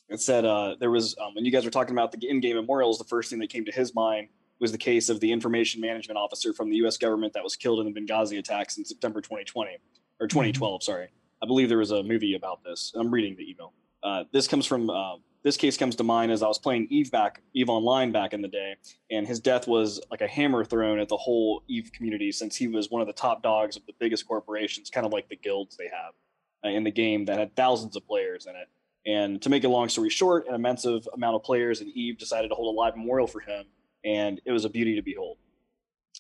[0.09, 2.97] it said uh, there was um, when you guys were talking about the in-game memorials,
[2.97, 4.27] the first thing that came to his mind
[4.59, 6.97] was the case of the information management officer from the U.S.
[6.97, 9.77] government that was killed in the Benghazi attacks in September 2020
[10.19, 10.81] or 2012.
[10.81, 10.91] Mm-hmm.
[10.91, 11.07] Sorry,
[11.41, 12.91] I believe there was a movie about this.
[12.95, 13.73] I'm reading the email.
[14.03, 14.89] Uh, this comes from
[15.43, 18.41] this case comes to mind as I was playing Eve back Eve Online back in
[18.41, 18.75] the day,
[19.09, 22.67] and his death was like a hammer thrown at the whole Eve community since he
[22.67, 25.77] was one of the top dogs of the biggest corporations, kind of like the guilds
[25.77, 26.13] they have
[26.63, 28.67] uh, in the game that had thousands of players in it.
[29.05, 32.49] And to make a long story short, an immense amount of players and Eve decided
[32.49, 33.65] to hold a live memorial for him,
[34.05, 35.37] and it was a beauty to behold.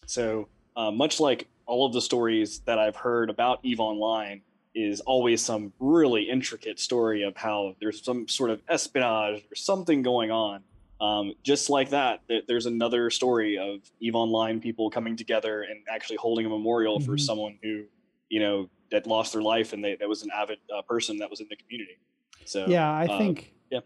[0.07, 4.41] So uh, much like all of the stories that I've heard about Eve Online
[4.73, 10.01] is always some really intricate story of how there's some sort of espionage or something
[10.01, 10.63] going on.
[11.01, 16.17] Um, just like that, there's another story of Eve Online people coming together and actually
[16.17, 17.11] holding a memorial mm-hmm.
[17.11, 17.85] for someone who,
[18.29, 21.29] you know, that lost their life and they, that was an avid uh, person that
[21.29, 21.97] was in the community.
[22.45, 23.79] So yeah, I uh, think yeah,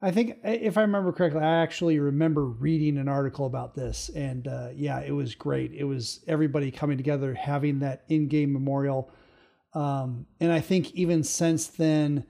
[0.00, 4.46] I think if I remember correctly, I actually remember reading an article about this, and
[4.46, 5.72] uh, yeah, it was great.
[5.72, 9.10] It was everybody coming together, having that in-game memorial
[9.76, 12.24] um, and I think even since then,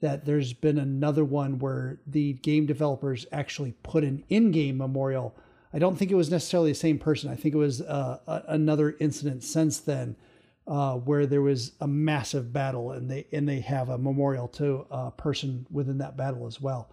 [0.00, 5.36] that there's been another one where the game developers actually put an in-game memorial.
[5.74, 7.30] I don't think it was necessarily the same person.
[7.30, 10.16] I think it was uh, a, another incident since then
[10.66, 14.86] uh, where there was a massive battle, and they and they have a memorial to
[14.90, 16.88] a person within that battle as well.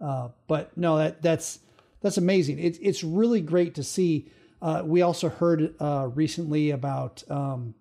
[0.00, 1.60] Uh, but no, that that's
[2.00, 2.58] that's amazing.
[2.58, 4.32] It's it's really great to see.
[4.60, 7.22] Uh, we also heard uh, recently about.
[7.30, 7.76] Um,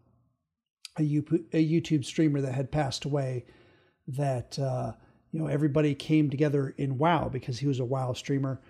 [0.98, 3.46] a YouTube streamer that had passed away
[4.08, 4.94] that uh,
[5.32, 8.62] you know everybody came together in WoW because he was a WoW streamer,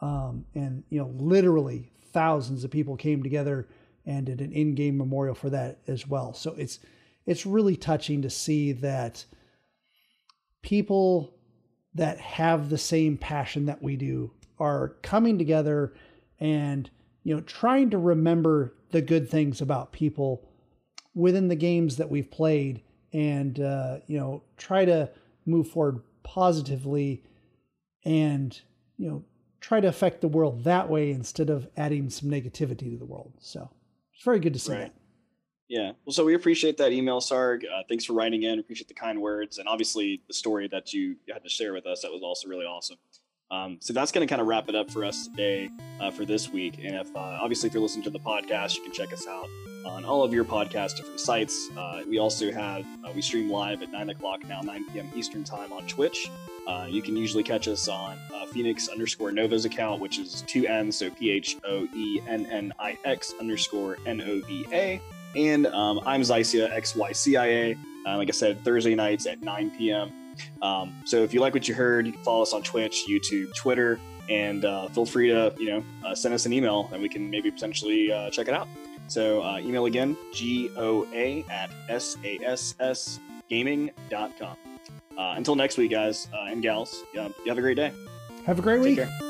[0.00, 3.68] um, and you know literally thousands of people came together
[4.06, 6.34] and did an in-game memorial for that as well.
[6.34, 6.80] So it's
[7.26, 9.24] it's really touching to see that
[10.62, 11.34] people
[11.94, 15.94] that have the same passion that we do are coming together
[16.38, 16.90] and
[17.22, 20.49] you know trying to remember the good things about people
[21.14, 22.82] within the games that we've played
[23.12, 25.10] and uh, you know try to
[25.46, 27.24] move forward positively
[28.04, 28.60] and
[28.96, 29.24] you know
[29.60, 33.32] try to affect the world that way instead of adding some negativity to the world.
[33.40, 33.70] So
[34.14, 34.80] it's very good to see right.
[34.80, 34.94] that.
[35.68, 35.92] Yeah.
[36.04, 37.64] Well so we appreciate that email sarg.
[37.64, 38.58] Uh, thanks for writing in.
[38.58, 42.02] Appreciate the kind words and obviously the story that you had to share with us.
[42.02, 42.96] That was also really awesome.
[43.52, 46.24] Um, so that's going to kind of wrap it up for us today uh, for
[46.24, 46.78] this week.
[46.78, 49.48] And if uh, obviously if you're listening to the podcast, you can check us out
[49.84, 51.68] on all of your podcast different sites.
[51.76, 55.10] Uh, we also have uh, we stream live at nine o'clock now, 9 p.m.
[55.14, 56.30] Eastern time on Twitch.
[56.66, 60.66] Uh, you can usually catch us on uh, Phoennix underscore Nova's account, which is two
[60.66, 65.00] N's, so P H O E N N I X underscore N O V A.
[65.34, 67.76] And um, I'm Xycia X Y C I A.
[68.16, 70.12] like I said, Thursday nights at 9 p.m.
[70.62, 73.54] Um, so if you like what you heard, you can follow us on Twitch, YouTube,
[73.54, 77.08] Twitter, and uh, feel free to you know uh, send us an email and we
[77.08, 78.68] can maybe potentially uh, check it out.
[79.10, 84.56] So uh, email again, goa at sassgaming.com.
[85.18, 87.92] Uh, until next week, guys uh, and gals, you have a great day.
[88.46, 88.98] Have a great Take week.
[88.98, 89.29] Care.